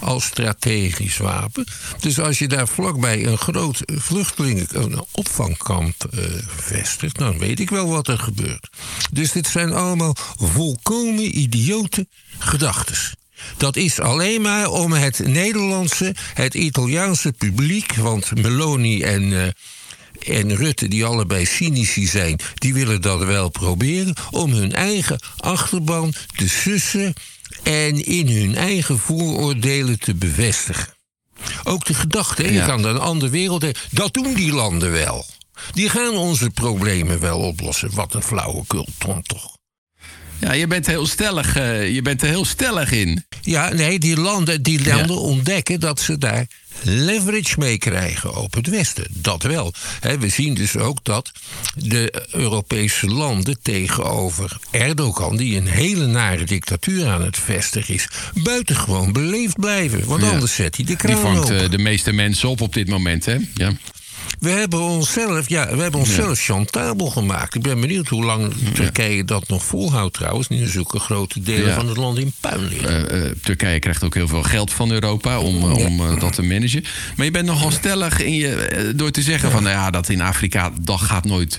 als 0.00 0.24
strategisch 0.24 1.16
wapen. 1.16 1.64
Dus 2.00 2.18
als 2.18 2.38
je 2.38 2.48
daar 2.48 2.68
vlakbij 2.68 3.26
een 3.26 3.38
groot 3.38 3.82
vluchtelingenopvangkamp 3.86 6.08
uh, 6.14 6.24
vestigt, 6.56 7.18
dan 7.18 7.38
weet 7.38 7.60
ik 7.60 7.70
wel 7.70 7.88
wat 7.88 8.08
er 8.08 8.18
gebeurt. 8.18 8.68
Dus 9.12 9.32
dit 9.32 9.46
zijn 9.46 9.72
allemaal 9.72 10.16
volkomen 10.36 11.38
idiote 11.38 12.06
gedachten. 12.38 13.18
Dat 13.56 13.76
is 13.76 14.00
alleen 14.00 14.40
maar 14.40 14.70
om 14.70 14.92
het 14.92 15.26
Nederlandse, 15.26 16.14
het 16.34 16.54
Italiaanse 16.54 17.32
publiek, 17.32 17.94
want 17.94 18.42
Meloni 18.42 19.02
en. 19.02 19.22
Uh, 19.22 19.46
en 20.20 20.56
Rutte, 20.56 20.88
die 20.88 21.04
allebei 21.04 21.46
cynici 21.46 22.06
zijn, 22.06 22.38
die 22.54 22.74
willen 22.74 23.00
dat 23.00 23.24
wel 23.24 23.48
proberen 23.48 24.14
om 24.30 24.52
hun 24.52 24.72
eigen 24.72 25.20
achterban 25.36 26.12
te 26.36 26.48
sussen 26.48 27.14
en 27.62 28.04
in 28.04 28.28
hun 28.28 28.56
eigen 28.56 28.98
vooroordelen 28.98 29.98
te 29.98 30.14
bevestigen. 30.14 30.94
Ook 31.64 31.84
de 31.86 31.94
gedachte, 31.94 32.52
je 32.52 32.64
kan 32.64 32.84
een 32.84 32.98
andere 32.98 33.30
wereld 33.30 33.62
hebben, 33.62 33.82
dat 33.90 34.14
doen 34.14 34.34
die 34.34 34.52
landen 34.52 34.90
wel. 34.90 35.26
Die 35.72 35.88
gaan 35.88 36.16
onze 36.16 36.50
problemen 36.50 37.20
wel 37.20 37.38
oplossen. 37.38 37.94
Wat 37.94 38.14
een 38.14 38.22
flauwekul, 38.22 38.86
Tom, 38.98 39.22
toch? 39.22 39.58
Ja, 40.40 40.52
je 40.52 40.66
bent 40.66 40.86
heel 40.86 41.06
stellig, 41.06 41.56
uh, 41.56 41.94
je 41.94 42.02
bent 42.02 42.22
er 42.22 42.28
heel 42.28 42.44
stellig 42.44 42.92
in. 42.92 43.24
Ja, 43.42 43.72
nee, 43.72 43.98
die 43.98 44.16
landen, 44.16 44.62
die 44.62 44.88
landen 44.88 45.16
ja. 45.16 45.22
ontdekken 45.22 45.80
dat 45.80 46.00
ze 46.00 46.18
daar 46.18 46.46
leverage 46.82 47.54
meekrijgen 47.58 48.36
op 48.36 48.54
het 48.54 48.66
Westen. 48.68 49.04
Dat 49.08 49.42
wel. 49.42 49.72
we 50.18 50.28
zien 50.28 50.54
dus 50.54 50.76
ook 50.76 51.04
dat 51.04 51.32
de 51.74 52.24
Europese 52.30 53.06
landen 53.06 53.62
tegenover 53.62 54.58
Erdogan, 54.70 55.36
die 55.36 55.56
een 55.56 55.66
hele 55.66 56.06
nare 56.06 56.44
dictatuur 56.44 57.06
aan 57.06 57.24
het 57.24 57.38
vestigen 57.38 57.94
is, 57.94 58.08
buitengewoon 58.34 59.12
beleefd 59.12 59.60
blijven. 59.60 60.06
Want 60.06 60.22
ja. 60.22 60.30
anders 60.30 60.54
zet 60.54 60.76
hij 60.76 60.84
de 60.84 60.96
kraan 60.96 61.14
Die 61.14 61.22
vangt 61.22 61.42
open. 61.42 61.62
Uh, 61.62 61.70
de 61.70 61.78
meeste 61.78 62.12
mensen 62.12 62.48
op 62.48 62.60
op 62.60 62.72
dit 62.72 62.88
moment, 62.88 63.24
hè? 63.24 63.36
Ja. 63.54 63.72
We 64.38 64.50
hebben 64.50 64.80
onszelf, 64.80 65.48
ja, 65.48 65.76
we 65.76 65.82
hebben 65.82 66.00
onszelf 66.00 66.46
ja. 66.46 66.54
chantabel 66.54 67.10
gemaakt. 67.10 67.54
Ik 67.54 67.62
ben 67.62 67.80
benieuwd 67.80 68.08
hoe 68.08 68.24
lang 68.24 68.52
Turkije 68.74 69.24
dat 69.24 69.48
nog 69.48 69.64
volhoudt 69.64 70.14
trouwens. 70.14 70.48
Nu 70.48 70.66
zulke 70.66 70.98
grote 70.98 71.42
delen 71.42 71.66
ja. 71.66 71.74
van 71.74 71.88
het 71.88 71.96
land 71.96 72.18
in 72.18 72.32
puin 72.40 72.68
liggen. 72.68 73.14
Uh, 73.14 73.24
uh, 73.24 73.30
Turkije 73.42 73.78
krijgt 73.78 74.04
ook 74.04 74.14
heel 74.14 74.28
veel 74.28 74.42
geld 74.42 74.72
van 74.72 74.90
Europa 74.90 75.40
om, 75.40 75.64
om 75.64 76.00
uh, 76.00 76.20
dat 76.20 76.32
te 76.32 76.42
managen. 76.42 76.84
Maar 77.16 77.24
je 77.24 77.30
bent 77.30 77.46
nogal 77.46 77.70
stellig 77.70 78.20
in 78.20 78.34
je, 78.34 78.92
door 78.96 79.10
te 79.10 79.22
zeggen 79.22 79.50
van 79.50 79.62
nou 79.62 79.74
ja, 79.74 79.90
dat 79.90 80.08
in 80.08 80.20
Afrika 80.20 80.72
dat 80.80 81.00
gaat 81.00 81.24
nooit 81.24 81.56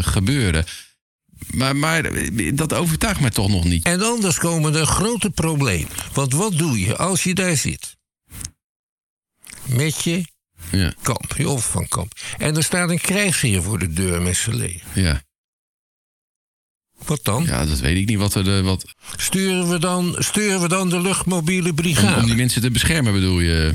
gebeuren. 0.00 0.64
Maar, 1.46 1.76
maar 1.76 2.10
dat 2.54 2.74
overtuigt 2.74 3.20
mij 3.20 3.30
toch 3.30 3.48
nog 3.48 3.64
niet. 3.64 3.84
En 3.84 4.02
anders 4.02 4.38
komen 4.38 4.74
er 4.74 4.86
grote 4.86 5.30
problemen. 5.30 5.88
Want 6.12 6.32
wat 6.32 6.58
doe 6.58 6.80
je 6.80 6.96
als 6.96 7.22
je 7.22 7.34
daar 7.34 7.56
zit? 7.56 7.96
Met 9.64 10.04
je 10.04 10.24
ja. 10.72 10.92
kamp, 11.02 11.34
je 11.36 11.48
opvangkamp. 11.48 12.12
En 12.38 12.56
er 12.56 12.64
staat 12.64 12.90
een 12.90 13.00
krijgsheer 13.00 13.62
voor 13.62 13.78
de 13.78 13.92
deur 13.92 14.22
met 14.22 14.36
zijn 14.36 14.56
leger. 14.56 14.80
Ja. 14.94 15.22
Wat 17.04 17.20
dan? 17.22 17.44
Ja, 17.44 17.66
dat 17.66 17.80
weet 17.80 17.96
ik 17.96 18.06
niet. 18.06 18.18
Wat 18.18 18.34
er 18.34 18.44
de, 18.44 18.62
wat... 18.62 18.84
Sturen, 19.16 19.68
we 19.68 19.78
dan, 19.78 20.16
sturen 20.18 20.60
we 20.60 20.68
dan 20.68 20.88
de 20.88 21.00
luchtmobiele 21.00 21.74
brigade? 21.74 22.14
Om, 22.14 22.20
om 22.20 22.26
die 22.26 22.36
mensen 22.36 22.62
te 22.62 22.70
beschermen 22.70 23.12
bedoel 23.12 23.40
je? 23.40 23.74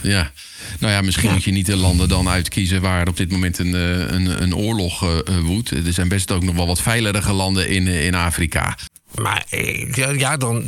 Ja. 0.00 0.32
Nou 0.78 0.92
ja, 0.92 1.00
misschien 1.00 1.28
ja. 1.28 1.34
moet 1.34 1.44
je 1.44 1.50
niet 1.50 1.66
de 1.66 1.76
landen 1.76 2.08
dan 2.08 2.28
uitkiezen 2.28 2.80
waar 2.80 3.08
op 3.08 3.16
dit 3.16 3.30
moment 3.30 3.58
een, 3.58 3.72
een, 4.14 4.42
een 4.42 4.56
oorlog 4.56 5.02
uh, 5.02 5.38
woedt. 5.42 5.70
Er 5.70 5.92
zijn 5.92 6.08
best 6.08 6.30
ook 6.30 6.42
nog 6.42 6.54
wel 6.54 6.66
wat 6.66 6.82
veiligere 6.82 7.32
landen 7.32 7.68
in, 7.68 7.86
in 7.86 8.14
Afrika. 8.14 8.78
Maar 9.14 9.44
ja, 10.16 10.36
dan, 10.36 10.64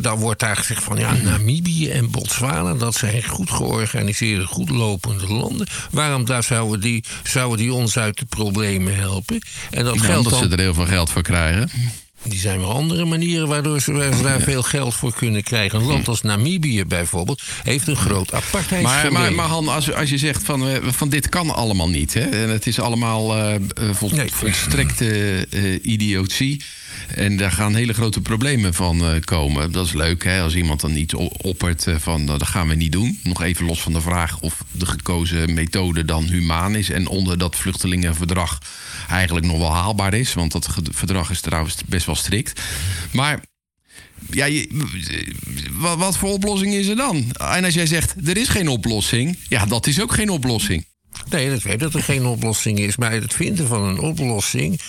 dan 0.00 0.18
wordt 0.18 0.40
daar 0.40 0.56
gezegd 0.56 0.82
van 0.82 0.98
ja, 0.98 1.12
Namibië 1.12 1.90
en 1.90 2.10
Botswana, 2.10 2.74
dat 2.74 2.94
zijn 2.94 3.24
goed 3.24 3.50
georganiseerde, 3.50 4.46
goed 4.46 4.70
lopende 4.70 5.26
landen. 5.32 5.66
Waarom 5.90 6.24
daar 6.24 6.42
zouden, 6.42 6.80
die, 6.80 7.04
zouden 7.24 7.58
die 7.58 7.72
ons 7.72 7.98
uit 7.98 8.18
de 8.18 8.24
problemen 8.24 8.96
helpen? 8.96 9.42
En 9.70 9.84
dat 9.84 10.00
geldt 10.00 10.30
dan, 10.30 10.38
ze 10.38 10.48
er 10.48 10.58
heel 10.58 10.74
veel 10.74 10.86
geld 10.86 11.10
voor 11.10 11.22
krijgen. 11.22 11.70
Die 12.22 12.38
zijn 12.38 12.60
wel 12.60 12.72
andere 12.72 13.04
manieren 13.04 13.48
waardoor 13.48 13.80
ze 13.80 14.18
daar 14.22 14.40
veel 14.40 14.62
geld 14.62 14.94
voor 14.94 15.14
kunnen 15.14 15.42
krijgen. 15.42 15.78
Een 15.78 15.86
land 15.86 16.08
als 16.08 16.22
Namibië 16.22 16.84
bijvoorbeeld 16.84 17.42
heeft 17.62 17.88
een 17.88 17.96
groot 17.96 18.34
apartheidsverleden. 18.34 19.12
Maar, 19.12 19.22
maar, 19.22 19.32
maar 19.32 19.46
Han, 19.46 19.68
als, 19.68 19.92
als 19.92 20.10
je 20.10 20.18
zegt 20.18 20.42
van, 20.42 20.80
van 20.82 21.08
dit 21.08 21.28
kan 21.28 21.54
allemaal 21.54 21.88
niet. 21.88 22.14
Hè? 22.14 22.20
En 22.20 22.48
het 22.48 22.66
is 22.66 22.80
allemaal 22.80 23.38
uh, 23.38 23.54
vol, 23.92 24.10
nee. 24.10 24.32
volstrekte 24.32 25.46
uh, 25.50 25.78
idiotie. 25.82 26.62
En 27.14 27.36
daar 27.36 27.52
gaan 27.52 27.74
hele 27.74 27.92
grote 27.92 28.20
problemen 28.20 28.74
van 28.74 29.14
uh, 29.14 29.20
komen. 29.24 29.72
Dat 29.72 29.86
is 29.86 29.92
leuk 29.92 30.24
hè, 30.24 30.40
als 30.40 30.54
iemand 30.54 30.80
dan 30.80 30.96
iets 30.96 31.14
oppert 31.42 31.86
van 31.98 32.24
nou, 32.24 32.38
dat 32.38 32.48
gaan 32.48 32.68
we 32.68 32.74
niet 32.74 32.92
doen. 32.92 33.20
Nog 33.22 33.42
even 33.42 33.66
los 33.66 33.80
van 33.80 33.92
de 33.92 34.00
vraag 34.00 34.40
of 34.40 34.64
de 34.70 34.86
gekozen 34.86 35.54
methode 35.54 36.04
dan 36.04 36.24
humaan 36.24 36.74
is. 36.74 36.90
En 36.90 37.06
onder 37.06 37.38
dat 37.38 37.56
vluchtelingenverdrag 37.56 38.58
eigenlijk 39.08 39.46
nog 39.46 39.58
wel 39.58 39.72
haalbaar 39.72 40.14
is. 40.14 40.34
Want 40.34 40.52
dat 40.52 40.68
verdrag 40.90 41.30
is 41.30 41.40
trouwens 41.40 41.76
best 41.86 42.06
wel 42.06 42.14
strikt. 42.14 42.60
Maar 43.12 43.40
ja, 44.30 44.64
wat, 45.72 45.98
wat, 45.98 46.16
voor 46.16 46.30
oplossing 46.30 46.74
is 46.74 46.86
er 46.86 46.96
dan? 46.96 47.32
En 47.32 47.64
als 47.64 47.74
jij 47.74 47.86
zegt, 47.86 48.14
er 48.28 48.36
is 48.36 48.48
geen 48.48 48.68
oplossing, 48.68 49.38
ja, 49.48 49.66
dat 49.66 49.86
is 49.86 50.00
ook 50.00 50.12
geen 50.12 50.30
oplossing. 50.30 50.86
Nee, 51.30 51.50
dat 51.50 51.62
weet 51.62 51.80
dat 51.80 51.94
er 51.94 52.02
geen 52.02 52.26
oplossing 52.26 52.78
is. 52.78 52.96
Maar 52.96 53.12
het 53.12 53.34
vinden 53.34 53.66
van 53.66 53.82
een 53.82 53.98
oplossing 53.98 54.80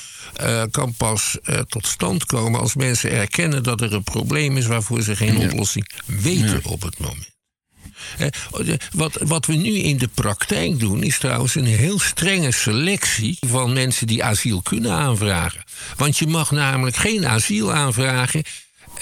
uh, 0.43 0.63
kan 0.71 0.93
pas 0.93 1.37
uh, 1.43 1.59
tot 1.59 1.87
stand 1.87 2.25
komen 2.25 2.59
als 2.59 2.75
mensen 2.75 3.11
erkennen 3.11 3.63
dat 3.63 3.81
er 3.81 3.93
een 3.93 4.03
probleem 4.03 4.57
is 4.57 4.65
waarvoor 4.65 5.01
ze 5.01 5.15
geen 5.15 5.39
ja. 5.39 5.45
oplossing 5.45 5.89
weten 6.05 6.61
ja. 6.63 6.69
op 6.69 6.81
het 6.81 6.99
moment. 6.99 7.35
Wat, 8.91 9.17
wat 9.21 9.45
we 9.45 9.55
nu 9.55 9.73
in 9.73 9.97
de 9.97 10.07
praktijk 10.07 10.79
doen, 10.79 11.03
is 11.03 11.19
trouwens 11.19 11.55
een 11.55 11.65
heel 11.65 11.99
strenge 11.99 12.51
selectie 12.51 13.37
van 13.39 13.73
mensen 13.73 14.07
die 14.07 14.23
asiel 14.23 14.61
kunnen 14.61 14.91
aanvragen. 14.91 15.63
Want 15.95 16.17
je 16.17 16.27
mag 16.27 16.51
namelijk 16.51 16.95
geen 16.95 17.27
asiel 17.27 17.73
aanvragen 17.73 18.43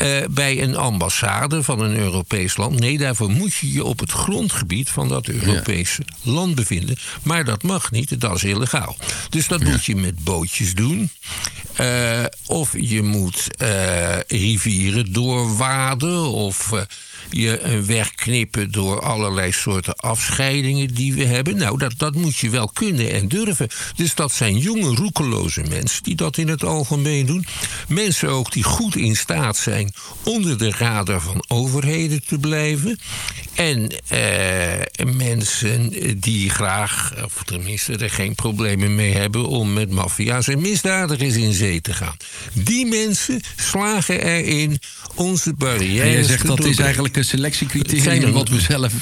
uh, 0.01 0.17
bij 0.29 0.61
een 0.61 0.75
ambassade 0.75 1.63
van 1.63 1.79
een 1.79 1.97
Europees 1.97 2.57
land. 2.57 2.79
Nee, 2.79 2.97
daarvoor 2.97 3.29
moet 3.29 3.53
je 3.53 3.71
je 3.71 3.83
op 3.83 3.99
het 3.99 4.11
grondgebied 4.11 4.89
van 4.89 5.07
dat 5.07 5.27
Europese 5.27 6.01
ja. 6.05 6.31
land 6.31 6.55
bevinden. 6.55 6.97
Maar 7.23 7.45
dat 7.45 7.63
mag 7.63 7.91
niet, 7.91 8.21
dat 8.21 8.35
is 8.35 8.43
illegaal. 8.43 8.97
Dus 9.29 9.47
dat 9.47 9.61
ja. 9.61 9.69
moet 9.69 9.85
je 9.85 9.95
met 9.95 10.23
bootjes 10.23 10.73
doen. 10.73 11.09
Uh, 11.81 12.23
of 12.45 12.73
je 12.79 13.01
moet 13.01 13.47
uh, 13.61 14.19
rivieren 14.27 15.13
doorwaden. 15.13 16.31
Of 16.31 16.71
je 17.29 17.83
wegknippen 17.85 18.71
door 18.71 19.01
allerlei 19.01 19.51
soorten 19.51 19.95
afscheidingen 19.95 20.93
die 20.93 21.13
we 21.13 21.25
hebben. 21.25 21.57
Nou, 21.57 21.77
dat, 21.77 21.93
dat 21.97 22.15
moet 22.15 22.37
je 22.37 22.49
wel 22.49 22.67
kunnen 22.67 23.11
en 23.11 23.27
durven. 23.27 23.67
Dus 23.95 24.15
dat 24.15 24.31
zijn 24.31 24.57
jonge, 24.57 24.95
roekeloze 24.95 25.63
mensen 25.69 26.03
die 26.03 26.15
dat 26.15 26.37
in 26.37 26.47
het 26.47 26.63
algemeen 26.63 27.25
doen. 27.25 27.45
Mensen 27.87 28.29
ook 28.29 28.51
die 28.51 28.63
goed 28.63 28.95
in 28.95 29.15
staat 29.15 29.57
zijn 29.57 29.93
onder 30.23 30.57
de 30.57 30.71
radar 30.71 31.21
van 31.21 31.43
overheden 31.47 32.25
te 32.25 32.37
blijven. 32.37 32.99
En 33.53 33.91
eh, 34.07 35.05
mensen 35.15 35.93
die 36.19 36.49
graag, 36.49 37.13
of 37.23 37.43
tenminste 37.45 37.97
er 37.97 38.09
geen 38.09 38.35
problemen 38.35 38.95
mee 38.95 39.13
hebben 39.13 39.47
om 39.47 39.73
met 39.73 39.89
maffia's 39.91 40.47
en 40.47 40.61
misdadigers 40.61 41.35
in 41.35 41.53
zee 41.53 41.81
te 41.81 41.93
gaan. 41.93 42.17
Die 42.53 42.85
mensen 42.85 43.41
slagen 43.55 44.23
erin 44.23 44.79
onze 45.15 45.53
barrières. 45.53 46.07
En 46.07 46.17
je 46.17 46.23
zegt 46.23 46.47
dat 46.47 46.65
is 46.65 46.79
eigenlijk 46.79 47.14
een 47.15 47.25
selectiecriterium 47.25 48.31
wat 48.31 48.49
we 48.49 48.59
zelf 48.59 48.93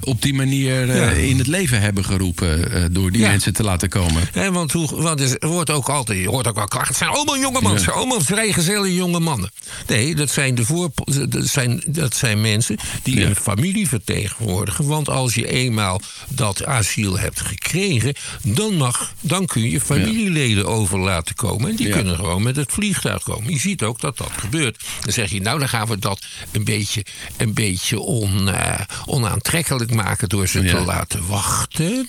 op 0.00 0.22
die 0.22 0.34
manier 0.34 0.88
uh, 0.88 1.28
in 1.28 1.38
het 1.38 1.46
leven 1.46 1.80
hebben 1.80 2.04
geroepen 2.04 2.58
uh, 2.58 2.84
door 2.90 3.10
die 3.10 3.20
ja. 3.20 3.28
mensen 3.28 3.52
te 3.52 3.62
laten 3.62 3.88
komen. 3.88 4.22
Ja, 4.34 4.50
want, 4.50 4.72
hoe, 4.72 5.02
want 5.02 5.20
er 5.20 5.48
wordt 5.48 5.70
ook 5.70 5.88
altijd, 5.88 6.18
je 6.18 6.28
hoort 6.28 6.46
ook 6.46 6.54
wel 6.54 6.68
kracht. 6.68 6.88
Het 6.88 6.96
zijn 6.96 7.10
allemaal 7.10 7.38
jonge 7.38 7.60
mannen, 7.60 7.78
ja. 7.78 7.84
zijn 7.84 7.96
allemaal 7.96 8.20
vrijgezelle 8.20 8.94
jonge 8.94 9.20
mannen. 9.20 9.50
Nee, 9.86 10.14
dat 10.14 10.30
zijn, 10.30 10.54
de 10.54 10.64
voor, 10.64 10.90
dat 11.28 11.46
zijn, 11.46 11.82
dat 11.86 12.14
zijn 12.14 12.40
mensen 12.40 12.76
die 13.02 13.24
een 13.24 13.36
familie 13.36 13.88
vertegenwoordigen. 13.88 14.86
Want 14.86 15.08
als 15.08 15.34
je 15.34 15.48
eenmaal 15.48 16.00
dat 16.28 16.64
asiel 16.64 17.18
hebt 17.18 17.40
gekregen, 17.40 18.14
dan, 18.42 18.74
mag, 18.74 19.12
dan 19.20 19.46
kun 19.46 19.70
je 19.70 19.80
familieleden 19.80 20.66
over 20.66 20.98
laten 20.98 21.34
komen. 21.34 21.70
En 21.70 21.76
die 21.76 21.88
kunnen 21.88 22.16
gewoon 22.16 22.42
met 22.42 22.56
het 22.56 22.72
vliegtuig 22.72 23.22
komen. 23.22 23.52
Je 23.52 23.58
ziet 23.58 23.82
ook 23.82 24.00
dat 24.00 24.18
dat 24.18 24.30
gebeurt. 24.36 24.84
Dan 25.00 25.12
zeg 25.12 25.30
je, 25.30 25.40
nou 25.40 25.58
dan 25.58 25.68
gaan 25.68 25.88
we 25.88 25.98
dat 25.98 26.24
een 26.52 26.64
beetje, 26.64 27.04
een 27.36 27.54
beetje 27.54 27.61
on, 27.98 28.48
uh, 28.48 28.80
onaantrekkelijk 29.06 29.94
maken 29.94 30.28
door 30.28 30.48
ze 30.48 30.64
te 30.64 30.80
laten 30.80 31.26
wachten. 31.26 32.08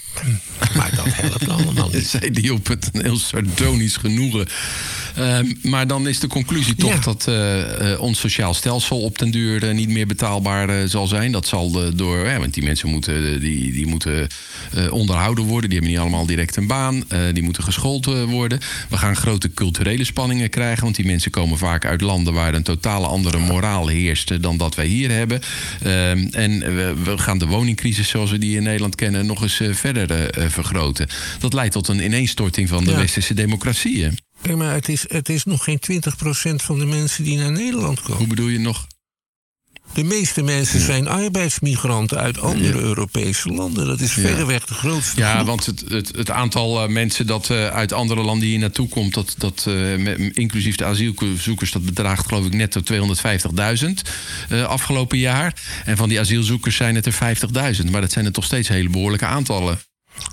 Maar 0.76 0.92
dat 0.96 1.06
helpt 1.08 1.50
allemaal 1.50 1.90
niet. 1.94 2.08
Zei 2.08 2.32
die 2.32 2.54
op 2.54 2.68
het 2.68 2.90
een 2.92 3.02
heel 3.02 3.18
sardonisch 3.18 3.98
genoegen. 3.98 4.48
Uh, 5.20 5.40
maar 5.62 5.88
dan 5.88 6.08
is 6.08 6.20
de 6.20 6.28
conclusie 6.28 6.76
toch 6.76 6.94
ja. 6.94 7.00
dat 7.00 7.26
uh, 7.30 7.58
uh, 7.92 8.00
ons 8.00 8.20
sociaal 8.20 8.54
stelsel 8.54 9.02
op 9.02 9.20
den 9.20 9.32
duur 9.32 9.74
niet 9.74 9.90
meer 9.90 10.08
betaalbaar 10.08 10.88
zal 10.88 11.08
zijn. 11.08 11.32
Dat 11.32 11.48
zal 11.48 11.96
door, 11.96 12.24
want 12.40 12.54
die 12.54 12.64
mensen 12.64 12.90
moeten, 12.90 13.40
die, 13.40 13.72
die 13.72 13.88
moeten 13.88 14.28
onderhouden 14.90 15.44
worden. 15.44 15.70
Die 15.70 15.80
hebben 15.80 15.96
niet 15.98 16.06
allemaal 16.06 16.26
direct 16.26 16.56
een 16.56 16.68
baan. 16.68 17.04
die 17.34 17.44
moeten 17.44 17.64
geschoold 17.64 18.06
worden. 18.06 18.60
We 18.90 18.98
gaan 18.98 19.16
grote 19.16 19.54
culturele 19.54 20.04
spanningen 20.04 20.50
krijgen. 20.50 20.84
Want 20.84 20.96
die 20.96 21.06
mensen 21.06 21.32
komen 21.32 21.58
vaak 21.58 21.86
uit 21.86 22.02
landen 22.02 22.34
waar 22.34 22.54
een 22.54 22.64
totale 22.64 23.08
andere 23.08 23.38
moraal 23.38 23.88
heerst 23.88 24.42
dan 24.42 24.58
dat 24.58 24.76
wij 24.76 24.86
hier 24.86 25.12
hebben. 25.12 25.42
Ehm, 25.84 26.28
en 26.32 26.60
we, 27.04 27.18
gaan 27.18 27.38
de 27.38 27.46
woningcrisis 27.46 28.08
zoals 28.08 28.32
we 28.32 28.38
die 28.38 28.56
in 28.56 28.64
Nederland 28.64 28.96
kennen 28.96 29.26
nog 29.26 29.42
eens 29.42 29.62
verder 29.72 30.30
vergroten. 30.52 31.08
Dat 31.40 31.54
leidt 31.54 31.74
tot 31.74 31.88
een 31.88 32.04
ineenstorting 32.04 32.70
van 32.70 32.84
de 32.84 32.92
ja. 32.92 32.98
westerse 32.98 33.34
democratieën. 33.34 34.18
Ja, 34.44 34.56
maar 34.56 34.74
het 34.74 34.90
is, 34.90 35.06
het 35.08 35.30
is 35.30 35.44
nog 35.44 35.64
geen 35.64 35.80
20% 35.92 36.56
van 36.56 36.80
de 36.80 36.86
mensen 36.86 37.24
die 37.24 37.38
naar 37.38 37.52
Nederland 37.52 38.02
komen. 38.02 38.18
Hoe 38.18 38.28
bedoel 38.28 38.48
je 38.48 38.60
nog? 38.60 38.88
De 39.94 40.04
meeste 40.04 40.42
mensen 40.42 40.80
zijn 40.80 41.08
arbeidsmigranten 41.08 42.18
uit 42.18 42.40
andere. 42.40 42.80
Europese 42.80 43.50
landen. 43.50 43.88
Dat 43.88 44.00
is 44.00 44.12
verreweg 44.12 44.66
de 44.66 44.74
grootste. 44.74 45.20
Ja, 45.20 45.34
groep. 45.34 45.48
want 45.48 45.66
het, 45.66 45.84
het, 45.88 46.12
het 46.16 46.30
aantal 46.30 46.84
uh, 46.84 46.90
mensen 46.90 47.28
dat 47.28 47.50
uh, 47.50 47.68
uit 47.68 47.94
andere 47.94 48.22
landen 48.22 48.48
hier 48.48 48.60
naartoe 48.60 48.88
komt, 48.88 49.14
dat, 49.14 49.36
dat, 49.38 49.66
uh, 49.68 49.98
met, 49.98 50.20
inclusief 50.20 50.76
de 50.76 50.86
asielzoekers, 50.86 51.72
dat 51.72 51.86
bedraagt 51.86 52.28
geloof 52.28 52.46
ik 52.46 52.54
netto 52.54 52.82
250.000 54.50 54.66
afgelopen 54.68 55.18
jaar. 55.18 55.56
En 55.86 55.98
van 55.98 56.10
die 56.10 56.20
asielzoekers 56.20 56.76
zijn 56.76 56.96
het 56.96 57.06
er 57.06 57.38
50.000. 57.84 57.92
Maar 57.92 58.02
dat 58.02 58.12
zijn 58.12 58.26
er 58.26 58.32
toch 58.32 58.46
steeds 58.46 58.68
hele 58.68 58.90
behoorlijke 58.90 59.26
aantallen. 59.26 59.80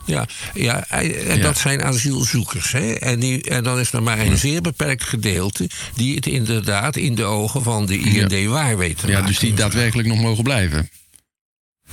Ja, 0.05 0.29
ja, 0.55 0.89
en 0.89 1.41
dat 1.41 1.59
zijn 1.59 1.83
asielzoekers. 1.83 2.73
Hè? 2.73 2.93
En, 2.93 3.21
die, 3.21 3.43
en 3.43 3.65
dan 3.65 3.79
is 3.79 3.93
er 3.93 4.03
maar 4.03 4.19
een 4.19 4.39
zeer 4.39 4.61
beperkt 4.61 5.05
gedeelte 5.05 5.69
die 5.95 6.15
het 6.15 6.27
inderdaad 6.27 6.97
in 6.97 7.15
de 7.15 7.25
ogen 7.25 7.63
van 7.63 7.87
de 7.87 7.99
IND 7.99 8.33
ja. 8.33 8.49
waar 8.49 8.79
weten. 8.79 9.09
Ja, 9.09 9.23
dus 9.23 9.39
die 9.39 9.55
daadwerkelijk 9.55 10.09
nog 10.09 10.21
mogen 10.21 10.45
blijven. 10.45 10.89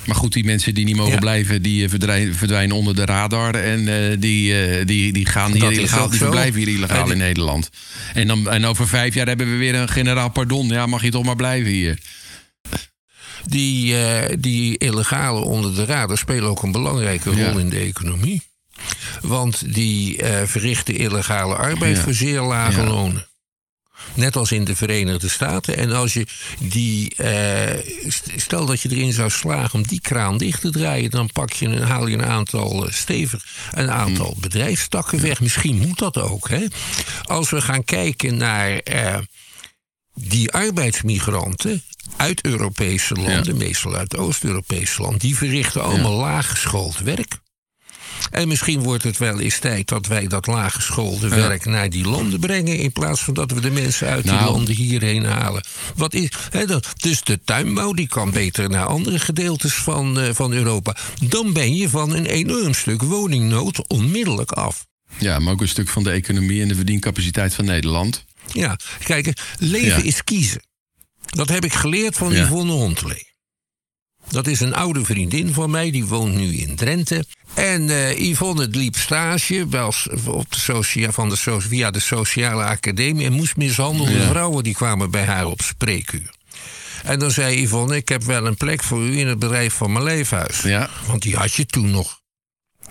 Maar 0.06 0.16
goed, 0.16 0.34
die 0.34 0.46
mensen 0.46 0.74
die 0.74 0.86
niet 0.86 0.96
mogen 0.96 1.14
ja. 1.14 1.20
blijven, 1.20 1.62
die 1.62 1.90
verdwijnen, 1.90 2.36
verdwijnen, 2.36 2.76
onder 2.76 2.96
de 2.96 3.06
radar. 3.06 3.56
En 3.56 3.80
uh, 3.80 4.16
die, 4.20 4.78
uh, 4.80 4.86
die, 4.86 5.14
die 5.14 5.26
gaan 5.26 5.52
hier 5.54 5.72
illegaal, 5.72 6.10
die 6.10 6.20
verblijven 6.20 6.60
hier 6.60 6.76
illegaal 6.76 7.04
die... 7.04 7.14
in 7.14 7.20
Nederland. 7.20 7.70
En, 8.14 8.28
dan, 8.28 8.50
en 8.50 8.66
over 8.66 8.88
vijf 8.88 9.14
jaar 9.14 9.28
hebben 9.28 9.52
we 9.52 9.58
weer 9.58 9.76
een 9.76 9.90
generaal 9.90 10.30
pardon. 10.30 10.68
Ja, 10.68 10.86
mag 10.86 11.04
je 11.04 11.12
toch 11.12 11.26
maar 11.26 11.36
blijven 11.36 11.72
hier. 11.72 11.98
Die, 13.50 13.94
uh, 13.94 14.24
die 14.40 14.78
illegale 14.78 15.40
onder 15.40 15.76
de 15.76 15.86
radar 15.86 16.18
spelen 16.18 16.50
ook 16.50 16.64
een 16.64 16.72
belangrijke 16.72 17.30
rol 17.30 17.40
ja. 17.40 17.60
in 17.60 17.70
de 17.70 17.80
economie. 17.80 18.42
Want 19.22 19.74
die 19.74 20.24
uh, 20.24 20.42
verrichten 20.46 20.96
illegale 20.96 21.56
arbeid 21.56 21.96
ja. 21.96 22.04
voor 22.04 22.14
zeer 22.14 22.42
lage 22.42 22.82
ja. 22.82 22.88
lonen. 22.88 23.28
Net 24.14 24.36
als 24.36 24.52
in 24.52 24.64
de 24.64 24.76
Verenigde 24.76 25.30
Staten. 25.30 25.78
En 25.78 25.92
als 25.92 26.14
je 26.14 26.28
die. 26.60 27.14
Uh, 27.22 28.10
stel 28.36 28.66
dat 28.66 28.82
je 28.82 28.90
erin 28.90 29.14
zou 29.14 29.30
slagen 29.30 29.74
om 29.74 29.88
die 29.88 30.02
kraan 30.02 30.38
dicht 30.38 30.62
te 30.62 30.72
draaien. 30.72 31.10
dan 31.10 31.30
pak 31.32 31.54
je 31.54 31.66
een, 31.66 31.82
haal 31.82 32.08
je 32.08 32.18
een 32.18 32.26
aantal 32.26 32.88
stevig. 32.90 33.46
een 33.72 33.92
aantal 33.92 34.32
hmm. 34.32 34.42
bedrijfstakken 34.42 35.22
weg. 35.22 35.42
Misschien 35.42 35.78
moet 35.78 35.98
dat 35.98 36.18
ook. 36.18 36.50
Hè? 36.50 36.66
Als 37.24 37.50
we 37.50 37.62
gaan 37.62 37.84
kijken 37.84 38.38
naar. 38.38 38.82
die 40.14 40.52
arbeidsmigranten 40.52 41.84
uit 42.16 42.46
Europese 42.46 43.14
landen, 43.14 43.58
ja. 43.58 43.66
meestal 43.66 43.96
uit 43.96 44.18
Oost-Europese 44.18 45.02
landen, 45.02 45.20
die 45.20 45.38
verrichten 45.38 45.84
allemaal 45.84 46.12
ja. 46.12 46.18
laaggeschoold 46.18 47.00
werk. 47.00 47.38
En 48.32 48.48
misschien 48.48 48.84
wordt 48.84 49.04
het 49.04 49.18
wel 49.18 49.40
eens 49.40 49.60
tijd 49.60 49.88
dat 49.88 50.08
wij 50.08 50.28
dat 50.28 50.48
laaggeschoolde 50.48 51.30
ja. 51.30 51.36
werk 51.36 51.66
naar 51.66 51.90
die 51.90 52.08
landen 52.08 52.40
brengen. 52.40 52.78
In 52.78 52.92
plaats 52.92 53.22
van 53.22 53.34
dat 53.34 53.52
we 53.52 53.62
de 53.62 53.72
mensen 53.72 54.08
uit 54.08 54.26
nou. 54.26 54.38
die 54.38 54.48
landen 54.48 54.76
hierheen 54.76 55.26
halen. 55.26 55.64
Wat 55.96 56.14
is, 56.14 56.30
he, 56.50 56.66
dat, 56.66 56.94
dus 56.98 57.24
de 57.24 57.40
tuinbouw 57.44 57.94
die 57.94 58.08
kan 58.08 58.32
beter 58.32 58.70
naar 58.70 58.86
andere 58.86 59.20
gedeeltes 59.20 59.74
van, 59.74 60.20
uh, 60.20 60.30
van 60.34 60.54
Europa. 60.54 60.96
Dan 61.28 61.54
ben 61.54 61.76
je 61.76 61.90
van 61.90 62.14
een 62.14 62.26
enorm 62.26 62.74
stuk 62.74 63.02
woningnood 63.02 63.88
onmiddellijk 63.88 64.52
af. 64.52 64.86
Ja, 65.18 65.40
maar 65.40 65.54
ook 65.54 65.62
een 65.62 65.68
stuk 65.68 65.90
van 65.90 66.04
de 66.04 66.12
economie 66.12 66.62
en 66.62 66.68
de 66.68 66.76
verdiencapaciteit 66.76 67.54
van 67.54 67.66
Nederland. 67.66 68.26
Ja, 68.52 68.78
kijk, 69.04 69.34
leven 69.60 70.04
is 70.04 70.24
kiezen. 70.24 70.67
Dat 71.28 71.50
heb 71.50 71.66
ik 71.66 71.74
geleerd 71.74 72.18
van 72.18 72.32
ja. 72.32 72.44
Yvonne 72.44 72.72
Hontelee. 72.72 73.28
Dat 74.30 74.48
is 74.48 74.60
een 74.60 74.74
oude 74.74 75.06
vriendin 75.06 75.54
van 75.54 75.70
mij, 75.70 75.92
die 75.92 76.06
woont 76.06 76.36
nu 76.36 76.56
in 76.56 76.76
Drenthe. 76.76 77.26
En 77.54 77.82
uh, 77.82 78.20
Yvonne 78.20 78.68
liep 78.68 78.96
stage 78.96 79.68
was 79.70 80.08
op 80.26 80.52
de 80.52 80.60
socia 80.60 81.12
van 81.12 81.30
de 81.30 81.36
so 81.36 81.60
via 81.60 81.92
de 81.92 82.00
Sociale 82.00 82.64
Academie... 82.64 83.26
en 83.26 83.34
moest 83.34 83.56
mishandelde 83.56 84.12
ja. 84.12 84.28
vrouwen 84.28 84.64
die 84.64 84.74
kwamen 84.74 85.12
bij 85.12 85.26
haar 85.26 85.46
op 85.46 85.62
spreekuur. 85.62 86.36
En 87.04 87.20
dan 87.20 87.32
zei 87.32 87.62
Yvonne, 87.62 87.96
ik 87.96 88.10
heb 88.10 88.24
wel 88.24 88.46
een 88.46 88.58
plek 88.58 88.84
voor 88.84 89.02
u 89.02 89.20
in 89.20 89.28
het 89.28 89.40
bedrijf 89.40 89.74
van 89.74 89.92
mijn 89.92 90.04
leefhuis. 90.04 90.62
Ja. 90.62 90.90
Want 91.08 91.22
die 91.22 91.36
had 91.36 91.54
je 91.54 91.66
toen 91.66 91.92
nog. 91.92 92.20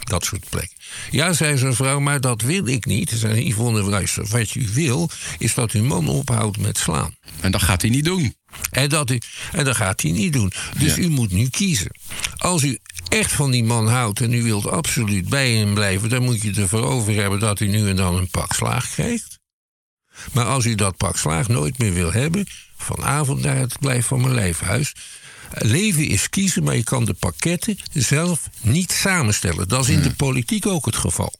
Dat 0.06 0.24
soort 0.24 0.48
plek. 0.50 0.72
Ja, 1.10 1.32
zei 1.32 1.58
zo'n 1.58 1.74
vrouw, 1.74 2.00
maar 2.00 2.20
dat 2.20 2.42
wil 2.42 2.66
ik 2.66 2.84
niet. 2.84 3.10
Zei 3.14 3.48
Yvonne 3.48 3.82
luister, 3.82 4.26
wat 4.26 4.54
u 4.54 4.68
wil, 4.72 5.10
is 5.38 5.54
dat 5.54 5.72
uw 5.72 5.84
man 5.84 6.08
ophoudt 6.08 6.58
met 6.58 6.78
slaan. 6.78 7.14
En 7.40 7.50
dat 7.50 7.62
gaat 7.62 7.82
hij 7.82 7.90
niet 7.90 8.04
doen. 8.04 8.34
En 8.70 8.88
dat, 8.88 9.10
en 9.52 9.64
dat 9.64 9.76
gaat 9.76 10.02
hij 10.02 10.10
niet 10.10 10.32
doen. 10.32 10.52
Dus 10.78 10.94
ja. 10.94 11.02
u 11.02 11.08
moet 11.08 11.32
nu 11.32 11.48
kiezen. 11.48 11.90
Als 12.36 12.62
u 12.62 12.78
echt 13.08 13.32
van 13.32 13.50
die 13.50 13.64
man 13.64 13.88
houdt 13.88 14.20
en 14.20 14.32
u 14.32 14.42
wilt 14.42 14.66
absoluut 14.66 15.28
bij 15.28 15.52
hem 15.52 15.74
blijven... 15.74 16.08
dan 16.08 16.22
moet 16.22 16.42
je 16.42 16.52
ervoor 16.52 16.84
over 16.84 17.14
hebben 17.14 17.38
dat 17.38 17.60
u 17.60 17.66
nu 17.66 17.88
en 17.88 17.96
dan 17.96 18.16
een 18.16 18.30
pak 18.30 18.52
slaag 18.52 18.90
krijgt. 18.90 19.38
Maar 20.32 20.46
als 20.46 20.64
u 20.64 20.74
dat 20.74 20.96
pak 20.96 21.16
slaag 21.16 21.48
nooit 21.48 21.78
meer 21.78 21.92
wil 21.92 22.12
hebben... 22.12 22.46
vanavond 22.76 23.42
naar 23.42 23.56
het 23.56 23.78
blijf 23.78 24.06
van 24.06 24.20
mijn 24.20 24.34
lijfhuis... 24.34 24.92
Leven 25.52 26.06
is 26.08 26.28
kiezen, 26.28 26.62
maar 26.62 26.76
je 26.76 26.84
kan 26.84 27.04
de 27.04 27.14
pakketten 27.14 27.78
zelf 27.92 28.48
niet 28.60 28.92
samenstellen. 28.92 29.68
Dat 29.68 29.82
is 29.82 29.88
in 29.88 30.02
de 30.02 30.14
politiek 30.14 30.66
ook 30.66 30.86
het 30.86 30.96
geval. 30.96 31.32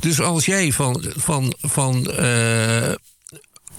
Dus 0.00 0.20
als 0.20 0.44
jij 0.44 0.72
van, 0.72 1.04
van, 1.16 1.54
van 1.58 2.10
uh, 2.20 2.94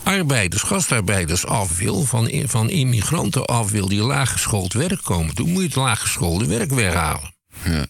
arbeiders, 0.03 0.61
gastarbeiders 0.61 1.45
af 1.45 1.77
wil, 1.77 2.03
van, 2.03 2.31
van 2.45 2.69
immigranten 2.69 3.45
af 3.45 3.71
wil 3.71 3.87
die 3.87 4.01
laaggeschoold 4.01 4.73
werk 4.73 5.03
komen 5.03 5.35
doen, 5.35 5.49
moet 5.49 5.61
je 5.61 5.67
het 5.67 5.75
laaggeschoolde 5.75 6.45
werk 6.45 6.71
weghalen. 6.71 7.35
Ja 7.63 7.85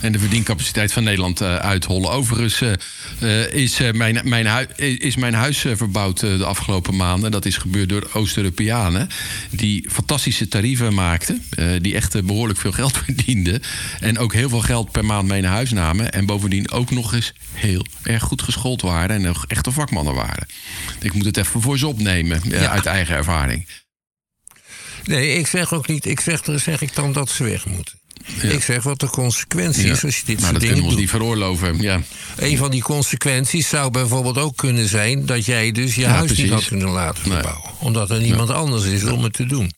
en 0.00 0.12
de 0.12 0.18
verdiencapaciteit 0.18 0.92
van 0.92 1.04
Nederland 1.04 1.42
uh, 1.42 1.56
uithollen. 1.56 2.10
Overigens 2.10 2.60
uh, 3.20 3.52
is, 3.52 3.80
mijn, 3.92 4.20
mijn 4.24 4.46
hui, 4.46 4.66
is 4.76 5.16
mijn 5.16 5.34
huis 5.34 5.58
verbouwd 5.58 6.20
de 6.20 6.44
afgelopen 6.44 6.96
maanden. 6.96 7.30
Dat 7.30 7.44
is 7.44 7.56
gebeurd 7.56 7.88
door 7.88 8.10
Oost-Europeanen 8.12 9.08
die 9.50 9.90
fantastische 9.90 10.48
tarieven 10.48 10.94
maakten. 10.94 11.44
die 11.80 11.94
echt 11.94 12.26
behoorlijk 12.26 12.58
veel 12.58 12.72
geld 12.72 12.98
verdienden. 13.04 13.62
En 14.00 14.18
ook 14.18 14.32
heel 14.32 14.48
veel 14.48 14.60
geld 14.60 14.90
per 14.90 15.04
maand 15.04 15.28
mee 15.28 15.40
naar 15.40 15.52
huis 15.52 15.72
namen. 15.72 16.12
En 16.12 16.26
bovendien 16.26 16.70
ook 16.70 16.90
nog 16.90 17.14
eens 17.14 17.32
heel 17.52 17.86
erg 18.02 18.22
goed 18.22 18.42
geschoold 18.42 18.82
waren. 18.82 19.16
En 19.16 19.22
nog 19.22 19.46
echte 19.46 19.72
vakmannen 19.72 20.14
waren. 20.14 20.46
Ik 21.00 21.12
moet 21.12 21.24
het 21.24 21.36
even 21.36 21.60
voor 21.60 21.78
ze 21.78 21.86
opnemen 21.86 22.40
ja. 22.44 22.68
uit 22.68 22.86
eigen 22.86 23.16
ervaring. 23.16 23.66
Nee, 25.04 25.38
ik 25.38 25.46
zeg 25.46 25.72
ook 25.72 25.88
niet, 25.88 26.06
ik 26.06 26.20
zeg, 26.20 26.40
zeg 26.44 26.80
ik 26.80 26.94
dan 26.94 27.12
dat 27.12 27.30
ze 27.30 27.44
weg 27.44 27.66
moeten. 27.66 28.00
Ik 28.42 28.62
zeg 28.62 28.82
wat 28.82 29.00
de 29.00 29.10
consequentie 29.10 29.84
is 29.90 30.04
als 30.04 30.16
je 30.18 30.22
dit 30.24 30.40
maar 30.40 30.48
soort 30.48 30.52
dat 30.52 30.60
dingen 30.60 30.74
kunnen 30.74 30.76
we 30.76 30.82
ons 30.82 30.90
doet. 30.90 31.00
niet 31.00 31.10
veroorloven. 31.10 31.80
Ja. 31.80 32.00
Een 32.36 32.56
van 32.56 32.70
die 32.70 32.82
consequenties 32.82 33.68
zou 33.68 33.90
bijvoorbeeld 33.90 34.38
ook 34.38 34.56
kunnen 34.56 34.88
zijn 34.88 35.26
dat 35.26 35.44
jij 35.44 35.72
dus 35.72 35.94
je 35.94 36.00
Ja, 36.00 36.08
huis 36.10 36.24
precies. 36.26 36.42
niet 36.44 36.52
had 36.52 36.64
kunnen 36.68 36.88
laten 36.88 37.22
Nee. 37.28 37.32
verbouwen. 37.32 37.70
Omdat 37.78 38.10
er 38.10 38.20
niemand 38.20 38.50
anders 38.50 38.84
is 38.84 39.04
om 39.04 39.22
het 39.22 39.32
te 39.32 39.46
doen. 39.46 39.72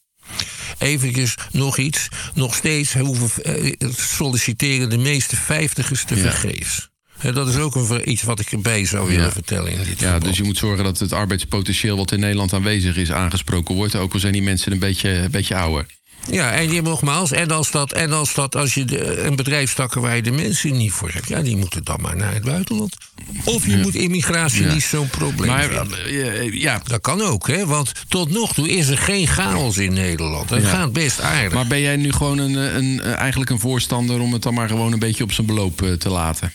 Eventjes 0.78 1.34
nog 1.52 1.78
iets. 1.78 2.08
Nog 2.34 2.54
steeds 2.54 2.92
hoeven, 2.94 3.44
eh, 3.44 3.72
solliciteren 3.96 4.90
de 4.90 4.98
meeste 4.98 5.36
vijftigers 5.36 6.04
te 6.04 6.14
Ja. 6.16 6.20
vergeefs. 6.20 6.88
Dat 7.32 7.48
is 7.48 7.56
ook 7.56 7.74
een, 7.74 8.10
iets 8.10 8.22
wat 8.22 8.40
ik 8.40 8.52
erbij 8.52 8.86
zou 8.86 9.08
willen 9.08 9.24
Ja. 9.24 9.32
vertellen 9.32 9.72
in 9.72 9.78
dit 9.78 9.86
ja, 9.88 9.94
verband. 9.94 10.24
dus 10.24 10.36
je 10.36 10.42
moet 10.42 10.56
zorgen 10.58 10.84
dat 10.84 10.98
het 10.98 11.12
arbeidspotentieel 11.12 11.96
wat 11.96 12.12
in 12.12 12.20
Nederland 12.20 12.52
aanwezig 12.52 12.96
is 12.96 13.12
aangesproken 13.12 13.74
wordt. 13.74 13.94
Ook 13.94 14.12
al 14.12 14.18
zijn 14.20 14.32
die 14.32 14.42
mensen 14.42 14.72
een 14.72 14.78
beetje, 14.78 15.10
een 15.10 15.30
beetje 15.30 15.54
ouder. 15.56 15.86
Ja, 16.30 16.52
en 16.52 16.72
je, 16.72 16.82
nogmaals, 16.82 17.30
en 17.32 17.50
als 17.50 17.70
dat, 17.70 17.92
en 17.92 18.12
als, 18.12 18.34
dat 18.34 18.56
als 18.56 18.74
je 18.74 18.84
de, 18.84 19.20
een 19.22 19.36
bedrijfstakken 19.36 20.00
waar 20.00 20.16
je 20.16 20.22
de 20.22 20.30
mensen 20.30 20.72
niet 20.76 20.92
voor 20.92 21.10
hebt, 21.10 21.28
ja, 21.28 21.40
die 21.42 21.56
moeten 21.56 21.84
dan 21.84 22.00
maar 22.00 22.16
naar 22.16 22.34
het 22.34 22.44
buitenland. 22.44 22.96
Of 23.44 23.66
je 23.66 23.76
moet 23.76 23.94
immigratie 23.94 24.64
Ja. 24.66 24.72
niet 24.72 24.82
zo'n 24.82 25.08
probleem 25.08 25.50
Maar 25.50 25.62
vinden. 25.68 26.04
eh, 26.06 26.52
ja, 26.52 26.80
Dat 26.84 27.00
kan 27.00 27.20
ook, 27.22 27.46
hè? 27.48 27.66
Want 27.66 27.92
tot 28.08 28.30
nog 28.30 28.54
toe 28.54 28.68
is 28.68 28.88
er 28.88 28.98
geen 28.98 29.26
chaos 29.26 29.76
in 29.78 29.92
Nederland. 29.92 30.50
Het 30.50 30.62
Ja. 30.62 30.68
gaat 30.68 30.92
best 30.92 31.20
aardig. 31.20 31.52
maar 31.52 31.66
ben 31.66 31.80
jij 31.80 31.96
nu 31.96 32.12
gewoon 32.12 32.38
een, 32.38 32.56
eh, 32.56 32.74
een, 32.74 33.00
eh, 33.00 33.12
eigenlijk 33.14 33.50
een 33.50 33.60
voorstander 33.60 34.20
om 34.20 34.32
het 34.32 34.42
dan 34.42 34.54
maar 34.54 34.68
gewoon 34.68 34.92
een 34.92 34.98
beetje 34.98 35.24
op 35.24 35.32
zijn 35.32 35.46
beloop 35.46 35.82
eh, 35.82 35.92
te 35.92 36.08
laten? 36.08 36.52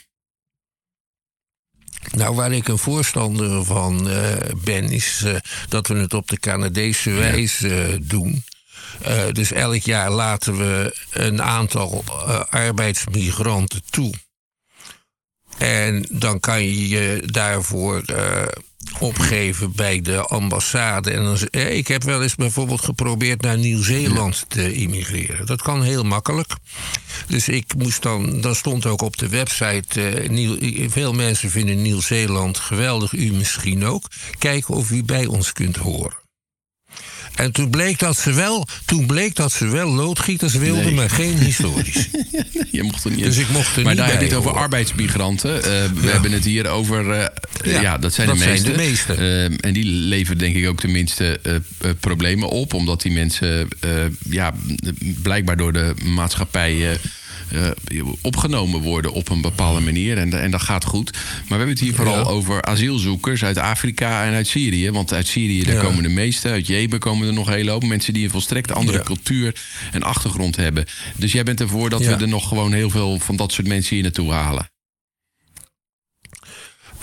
Nou, 2.15 2.35
waar 2.35 2.51
ik 2.51 2.67
een 2.67 2.77
voorstander 2.77 3.65
van 3.65 4.09
eh, 4.09 4.33
ben, 4.63 4.89
is 4.91 5.21
eh, 5.25 5.35
dat 5.69 5.87
we 5.87 5.93
het 5.95 6.13
op 6.13 6.27
de 6.27 6.37
Canadese 6.39 7.09
wijze 7.11 7.81
eh, 7.83 7.97
doen. 8.01 8.43
Eh, 9.01 9.23
dus 9.31 9.51
elk 9.51 9.81
jaar 9.81 10.11
laten 10.11 10.57
we 10.57 10.95
een 11.11 11.41
aantal 11.41 12.03
eh, 12.05 12.39
arbeidsmigranten 12.49 13.81
toe. 13.89 14.13
En 15.57 16.05
dan 16.11 16.39
kan 16.39 16.63
je 16.63 16.87
je 16.87 17.23
daarvoor 17.25 18.01
eh, 18.01 18.47
opgeven 18.99 19.71
bij 19.75 20.01
de 20.01 20.21
ambassade. 20.21 21.11
En 21.11 21.23
dan, 21.23 21.37
ik 21.61 21.87
heb 21.87 22.03
wel 22.03 22.21
eens 22.21 22.35
bijvoorbeeld 22.35 22.81
geprobeerd 22.81 23.41
naar 23.41 23.57
Nieuw-Zeeland 23.57 24.45
te 24.47 24.73
immigreren. 24.73 25.45
Dat 25.45 25.61
kan 25.61 25.83
heel 25.83 26.03
makkelijk. 26.03 26.53
Dus 27.27 27.47
ik 27.47 27.73
moest 27.77 28.01
dan, 28.01 28.41
dan 28.41 28.55
stond 28.55 28.85
ook 28.85 29.01
op 29.01 29.17
de 29.17 29.29
website. 29.29 30.25
Nieuw, 30.29 30.57
veel 30.89 31.13
mensen 31.13 31.49
vinden 31.49 31.81
Nieuw-Zeeland 31.81 32.57
geweldig, 32.57 33.13
u 33.13 33.31
misschien 33.31 33.85
ook. 33.85 34.07
Kijken 34.37 34.73
of 34.73 34.91
u 34.91 35.03
bij 35.03 35.25
ons 35.25 35.53
kunt 35.53 35.75
horen. 35.75 36.28
En 37.35 37.51
toen 37.51 37.69
bleek 37.69 37.99
dat 37.99 38.17
ze 38.17 38.33
wel, 38.33 38.67
toen 38.85 39.05
bleek 39.05 39.35
dat 39.35 39.51
ze 39.51 39.67
wel 39.67 39.89
loodgieters 39.89 40.53
wilden, 40.53 40.83
Nee. 40.85 40.93
maar 40.93 41.09
geen 41.09 41.37
historisch. 41.37 42.07
Je 42.71 42.83
mocht 42.83 43.03
er 43.03 43.11
niet 43.11 43.23
Dus 43.23 43.37
ik 43.37 43.49
mocht 43.49 43.75
er 43.75 43.83
maar 43.83 43.93
niet 43.93 44.01
daar 44.01 44.11
heb 44.11 44.19
je 44.19 44.25
het 44.27 44.35
over 44.35 44.51
arbeidsmigranten. 44.51 45.55
Eh, 45.55 45.61
we 46.01 46.09
hebben 46.09 46.31
het 46.31 46.43
hier 46.45 46.67
over. 46.67 47.11
eh, 47.11 47.25
ja, 47.73 47.81
Ja, 47.81 47.97
dat 47.97 48.13
zijn 48.13 48.27
dat 48.27 48.37
de 48.37 48.41
zijn 48.43 48.53
meeste. 48.53 48.71
de 48.71 48.77
meeste. 48.77 49.13
Eh, 49.13 49.43
en 49.67 49.73
die 49.73 49.85
leveren 49.85 50.37
denk 50.37 50.55
ik 50.55 50.67
ook 50.67 50.81
de 50.81 50.87
minste 50.87 51.39
problemen 51.99 52.49
op. 52.49 52.73
Omdat 52.73 53.01
die 53.01 53.11
mensen 53.11 53.67
ja, 54.29 54.53
blijkbaar 55.21 55.57
door 55.57 55.73
de 55.73 55.93
maatschappij. 56.03 56.97
Eh, 57.51 58.01
opgenomen 58.21 58.81
worden 58.81 59.13
op 59.13 59.29
een 59.29 59.41
bepaalde 59.41 59.79
manier. 59.79 60.17
En, 60.17 60.41
en 60.41 60.51
dat 60.51 60.61
gaat 60.61 60.85
goed. 60.85 61.11
Maar 61.13 61.21
we 61.47 61.55
hebben 61.55 61.69
het 61.69 61.79
hier 61.79 61.93
vooral 61.95 62.15
Ja. 62.17 62.23
over 62.23 62.61
asielzoekers 62.61 63.43
uit 63.43 63.57
Afrika 63.57 64.25
en 64.25 64.33
uit 64.33 64.47
Syrië. 64.47 64.91
Want 64.91 65.13
uit 65.13 65.27
Syrië 65.27 65.63
daar 65.63 65.75
Ja. 65.75 65.81
komen 65.81 66.03
de 66.03 66.09
meeste. 66.09 66.49
Uit 66.49 66.67
Jemen 66.67 66.99
komen 66.99 67.27
er 67.27 67.33
nog 67.33 67.47
een 67.47 67.53
hele 67.53 67.71
hoop. 67.71 67.83
Mensen 67.83 68.13
die 68.13 68.23
een 68.23 68.29
volstrekt 68.31 68.71
andere 68.71 68.97
Ja. 68.97 69.03
cultuur 69.03 69.55
en 69.91 70.03
achtergrond 70.03 70.55
hebben. 70.55 70.85
Dus 71.15 71.31
jij 71.31 71.43
bent 71.43 71.59
ervoor 71.59 71.89
dat 71.89 72.05
we 72.05 72.11
er 72.15 72.27
nog 72.27 72.47
gewoon 72.47 72.73
heel 72.73 72.89
veel 72.89 73.19
van 73.19 73.35
dat 73.35 73.51
soort 73.51 73.67
mensen 73.67 73.93
hier 73.95 74.03
naartoe 74.03 74.31
halen. 74.31 74.69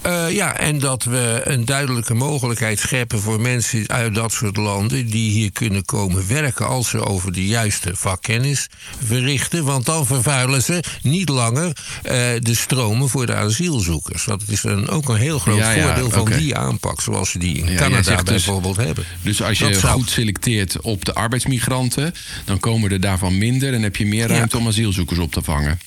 Eh, 0.06 0.30
ja, 0.30 0.56
en 0.58 0.78
dat 0.78 1.04
we 1.04 1.40
een 1.44 1.64
duidelijke 1.64 2.14
mogelijkheid 2.14 2.78
scheppen 2.78 3.20
voor 3.20 3.40
mensen 3.40 3.88
uit 3.88 4.14
dat 4.14 4.32
soort 4.32 4.56
landen 4.56 5.10
die 5.10 5.30
hier 5.30 5.52
kunnen 5.52 5.84
komen 5.84 6.28
werken 6.28 6.66
als 6.66 6.88
ze 6.88 7.04
over 7.04 7.32
de 7.32 7.46
juiste 7.46 7.90
vakkennis 7.96 8.68
verrichten. 9.04 9.64
Want 9.64 9.86
dan 9.86 10.06
vervuilen 10.06 10.62
ze 10.62 10.82
niet 11.02 11.28
langer 11.28 11.72
eh, 12.02 12.12
de 12.38 12.54
stromen 12.54 13.08
voor 13.08 13.26
de 13.26 13.34
asielzoekers. 13.34 14.24
Dat 14.24 14.42
is 14.48 14.64
een, 14.64 14.88
ook 14.88 15.08
een 15.08 15.16
heel 15.16 15.38
groot 15.38 15.56
Ja, 15.58 15.70
ja, 15.70 15.86
voordeel 15.86 16.10
van 16.10 16.38
die 16.38 16.56
aanpak, 16.56 17.00
zoals 17.00 17.30
ze 17.30 17.38
die 17.38 17.56
in 17.56 17.76
Canada 17.76 18.16
dus- 18.16 18.24
bijvoorbeeld 18.24 18.76
hebben. 18.76 19.04
Dus 19.22 19.42
als 19.42 19.58
je 19.58 19.68
Dat 19.68 19.80
zou- 19.80 19.92
goed 19.92 20.10
selecteert 20.10 20.80
op 20.80 21.04
de 21.04 21.14
arbeidsmigranten, 21.14 22.14
dan 22.44 22.58
komen 22.58 22.90
er 22.90 23.00
daarvan 23.00 23.38
minder 23.38 23.74
en 23.74 23.82
heb 23.82 23.96
je 23.96 24.06
meer 24.06 24.28
ruimte 24.28 24.58
om 24.58 24.66
asielzoekers 24.66 25.18
op 25.18 25.32
te 25.32 25.42
vangen. 25.42 25.78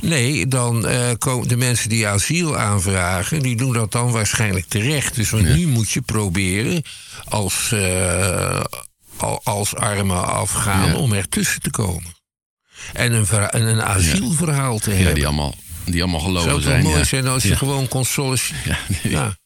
Nee, 0.00 0.46
dan 0.48 0.86
eh, 0.86 1.10
komen 1.18 1.48
de 1.48 1.56
mensen 1.56 1.88
die 1.88 2.06
asiel 2.08 2.56
aanvragen, 2.58 3.42
die 3.42 3.56
doen 3.56 3.72
dat 3.72 3.92
dan 3.92 4.10
waarschijnlijk 4.10 4.66
terecht. 4.68 5.14
Dus 5.14 5.30
want 5.30 5.48
nu 5.48 5.66
moet 5.66 5.90
je 5.90 6.00
proberen 6.00 6.82
als, 7.28 7.74
al- 9.16 9.40
als 9.44 9.74
armen 9.74 10.26
afgaan 10.26 10.88
Ja. 10.88 10.94
om 10.96 11.12
ertussen 11.12 11.60
te 11.60 11.70
komen. 11.70 12.14
En 12.92 13.12
een, 13.12 13.26
en 13.28 13.62
een 13.62 13.82
asielverhaal 13.82 14.78
te 14.78 14.90
Ja, 14.90 14.96
hebben. 14.96 15.14
die 15.14 15.26
allemaal, 15.26 15.54
die 15.84 16.02
allemaal 16.02 16.20
Zou 16.20 16.32
geloven 16.32 16.52
het 16.54 16.62
wel 16.64 16.72
zijn. 16.72 16.84
mooi 16.84 16.98
ja. 16.98 17.04
zijn 17.04 17.26
als 17.26 17.42
je 17.42 17.48
Ja. 17.48 17.56
gewoon 17.56 17.88
kon 17.88 18.04
solliciteren. 18.04 18.78
Ja, 19.02 19.10
Ja. 19.10 19.36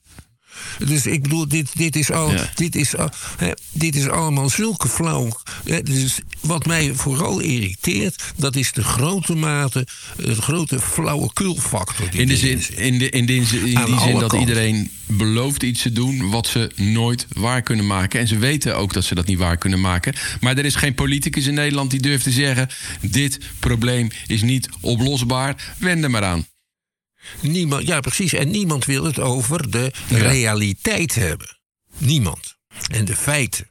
Dus 0.87 1.07
ik 1.07 1.23
bedoel, 1.23 1.49
dit, 1.49 1.69
dit, 1.75 1.97
is, 1.97 2.11
al, 2.11 2.31
Ja. 2.33 2.51
dit, 2.55 2.77
is, 2.77 2.97
al, 2.97 3.11
hè, 3.37 3.51
dit 3.73 3.97
is 3.97 4.09
allemaal 4.09 4.49
zulke 4.51 4.89
flauw. 4.89 5.41
Hè, 5.65 5.83
dus 5.83 6.19
wat 6.41 6.67
mij 6.67 6.93
vooral 6.95 7.41
irriteert, 7.41 8.23
dat 8.37 8.57
is 8.57 8.73
de 8.73 8.83
grote 8.83 9.35
mate, 9.35 9.87
de 10.17 10.35
grote 10.43 10.81
flauwekulfactor. 10.81 12.11
die 12.11 12.21
In, 12.21 12.29
de 12.29 12.39
in, 12.41 12.59
de, 12.59 12.77
in, 12.77 12.99
de, 12.99 13.09
in 13.11 13.27
die 13.27 14.01
zin 14.01 14.19
dat 14.19 14.33
iedereen 14.33 14.91
belooft 15.07 15.63
iets 15.63 15.83
te 15.83 15.93
doen 15.93 16.31
wat 16.31 16.47
ze 16.47 16.71
nooit 16.77 17.27
waar 17.29 17.63
kunnen 17.63 17.87
maken. 17.87 18.21
En 18.21 18.27
ze 18.29 18.39
weten 18.39 18.77
ook 18.77 18.93
dat 18.93 19.05
ze 19.05 19.15
dat 19.15 19.27
niet 19.27 19.39
waar 19.39 19.57
kunnen 19.57 19.81
maken. 19.81 20.15
Maar 20.41 20.59
er 20.59 20.65
is 20.65 20.75
geen 20.75 20.95
politicus 20.95 21.47
in 21.47 21.55
Nederland 21.55 21.91
die 21.91 22.01
durft 22.01 22.25
te 22.25 22.31
zeggen: 22.31 22.69
dit 23.01 23.39
probleem 23.59 24.11
is 24.27 24.43
niet 24.43 24.69
oplosbaar. 24.81 25.75
Wend 25.79 26.05
er 26.05 26.11
maar 26.11 26.25
aan. 26.25 26.47
Niemand, 27.41 27.87
ja, 27.87 28.01
precies. 28.01 28.33
En 28.33 28.51
niemand 28.51 28.85
wil 28.85 29.05
het 29.05 29.19
over 29.19 29.71
de 29.71 29.93
Ja. 30.09 30.17
realiteit 30.17 31.15
hebben. 31.15 31.59
Niemand. 31.99 32.57
En 32.91 33.05
de 33.05 33.17
feiten. 33.17 33.71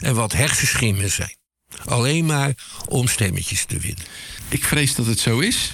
En 0.00 0.14
wat 0.14 0.32
hersenschimmen 0.32 1.10
zijn. 1.10 1.36
Alleen 1.84 2.26
maar 2.26 2.54
om 2.88 3.08
stemmetjes 3.08 3.64
te 3.64 3.78
winnen. 3.78 4.04
Ik 4.48 4.64
vrees 4.64 4.94
dat 4.94 5.06
het 5.06 5.18
zo 5.20 5.38
is. 5.38 5.72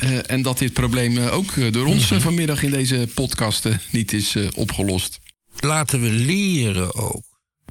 Eh, 0.00 0.30
en 0.30 0.42
dat 0.42 0.58
dit 0.58 0.72
probleem 0.72 1.18
eh, 1.18 1.32
ook 1.34 1.56
eh, 1.56 1.72
door 1.72 1.86
ons 1.86 2.10
Mhm. 2.10 2.20
vanmiddag 2.20 2.62
in 2.62 2.70
deze 2.70 3.08
podcast 3.14 3.68
niet 3.90 4.12
is 4.12 4.36
opgelost. 4.54 5.18
Laten 5.58 6.00
we 6.00 6.08
leren 6.10 6.94
ook. 6.94 7.24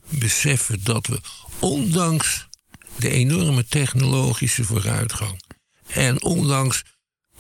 Beseffen 0.10 0.84
dat 0.84 1.08
we 1.08 1.20
ondanks 1.60 2.48
de 2.98 3.10
enorme 3.10 3.66
technologische 3.68 4.64
vooruitgang. 4.64 5.42
En 5.88 6.24
ondanks 6.24 6.84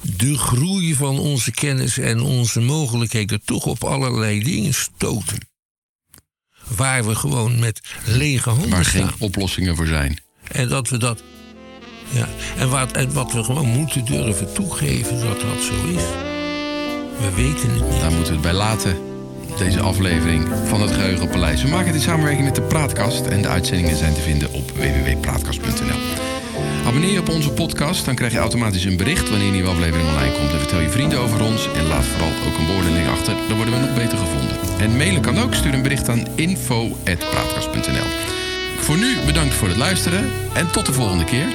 de 0.02 0.38
groei 0.38 0.96
van 0.96 1.20
onze 1.20 1.52
kennis 1.52 1.98
en 1.98 2.22
onze 2.22 2.60
mogelijkheden 2.60 3.42
toch 3.46 3.66
op 3.66 3.84
allerlei 3.84 4.44
dingen 4.44 4.74
stoten. 4.74 5.48
Waar 6.76 7.06
we 7.06 7.16
gewoon 7.16 7.60
met 7.60 7.82
lege 8.06 8.50
handen 8.50 8.70
Waar 8.70 8.86
staan. 8.86 9.08
geen 9.08 9.16
oplossingen 9.20 9.76
voor 9.76 9.88
zijn. 9.88 10.20
En 10.52 10.68
dat 10.68 10.90
we 10.90 10.98
dat. 10.98 11.24
Ja, 12.12 12.28
en 12.58 12.70
wat, 12.70 12.92
en 12.92 13.14
wat 13.14 13.34
we 13.34 13.44
gewoon 13.44 13.68
moeten 13.68 14.06
durven 14.06 14.54
toegeven 14.54 15.20
dat 15.20 15.42
dat 15.42 15.62
zo 15.62 15.74
is. 15.86 16.04
We 17.20 17.32
weten 17.36 17.70
het 17.74 17.90
niet. 17.90 18.00
Daar 18.00 18.12
moeten 18.12 18.28
we 18.28 18.34
het 18.34 18.42
bij 18.42 18.54
laten. 18.54 18.98
Deze 19.58 19.80
aflevering 19.80 20.48
van 20.66 20.82
het 20.82 20.92
Geheugenpaleis. 20.92 21.62
We 21.62 21.68
maken 21.68 21.86
het 21.88 21.96
in 21.96 22.02
samenwerking 22.02 22.46
met 22.46 22.56
de 22.56 22.62
Praatkast. 22.62 23.26
En 23.26 23.42
de 23.42 23.48
uitzendingen 23.48 23.98
zijn 23.98 24.14
te 24.14 24.22
vinden 24.22 24.54
op 24.54 24.72
www.praatkast.nl. 24.72 26.39
Abonneer 26.86 27.12
je 27.12 27.20
op 27.20 27.30
onze 27.30 27.52
podcast, 27.52 28.06
dan 28.06 28.16
krijg 28.16 28.32
je 28.32 28.38
automatisch 28.38 28.84
een 28.84 28.98
bericht 28.98 29.30
wanneer 29.30 29.48
een 29.48 29.54
nieuwe 29.54 29.70
aflevering 29.70 30.10
online 30.10 30.32
komt. 30.32 30.52
En 30.52 30.60
vertel 30.60 30.80
je 30.80 30.90
vrienden 30.90 31.20
over 31.20 31.44
ons 31.44 31.68
en 31.76 31.88
laat 31.88 32.06
vooral 32.06 32.32
ook 32.48 32.58
een 32.58 32.66
beoordeling 32.66 33.08
achter. 33.08 33.34
Dan 33.48 33.56
worden 33.56 33.74
we 33.74 33.80
nog 33.80 33.94
beter 33.94 34.18
gevonden. 34.18 34.58
En 34.80 34.98
mailen 34.98 35.22
kan 35.22 35.40
ook. 35.40 35.54
Stuur 35.54 35.74
een 35.74 35.82
bericht 35.82 36.10
aan 36.10 36.28
info.praatkast.nl. 36.36 38.10
Voor 38.80 38.98
nu 38.98 39.18
bedankt 39.26 39.54
voor 39.54 39.68
het 39.68 39.78
luisteren 39.78 40.30
en 40.54 40.72
tot 40.72 40.86
de 40.86 40.94
volgende 40.94 41.24
keer. 41.24 41.48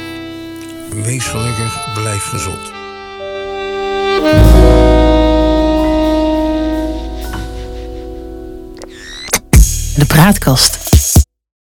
Wees 1.03 1.25
gelukkig, 1.25 1.93
blijf 1.95 2.25
gezond. 2.25 2.73
De 9.97 10.05
Praatkast. 10.07 10.84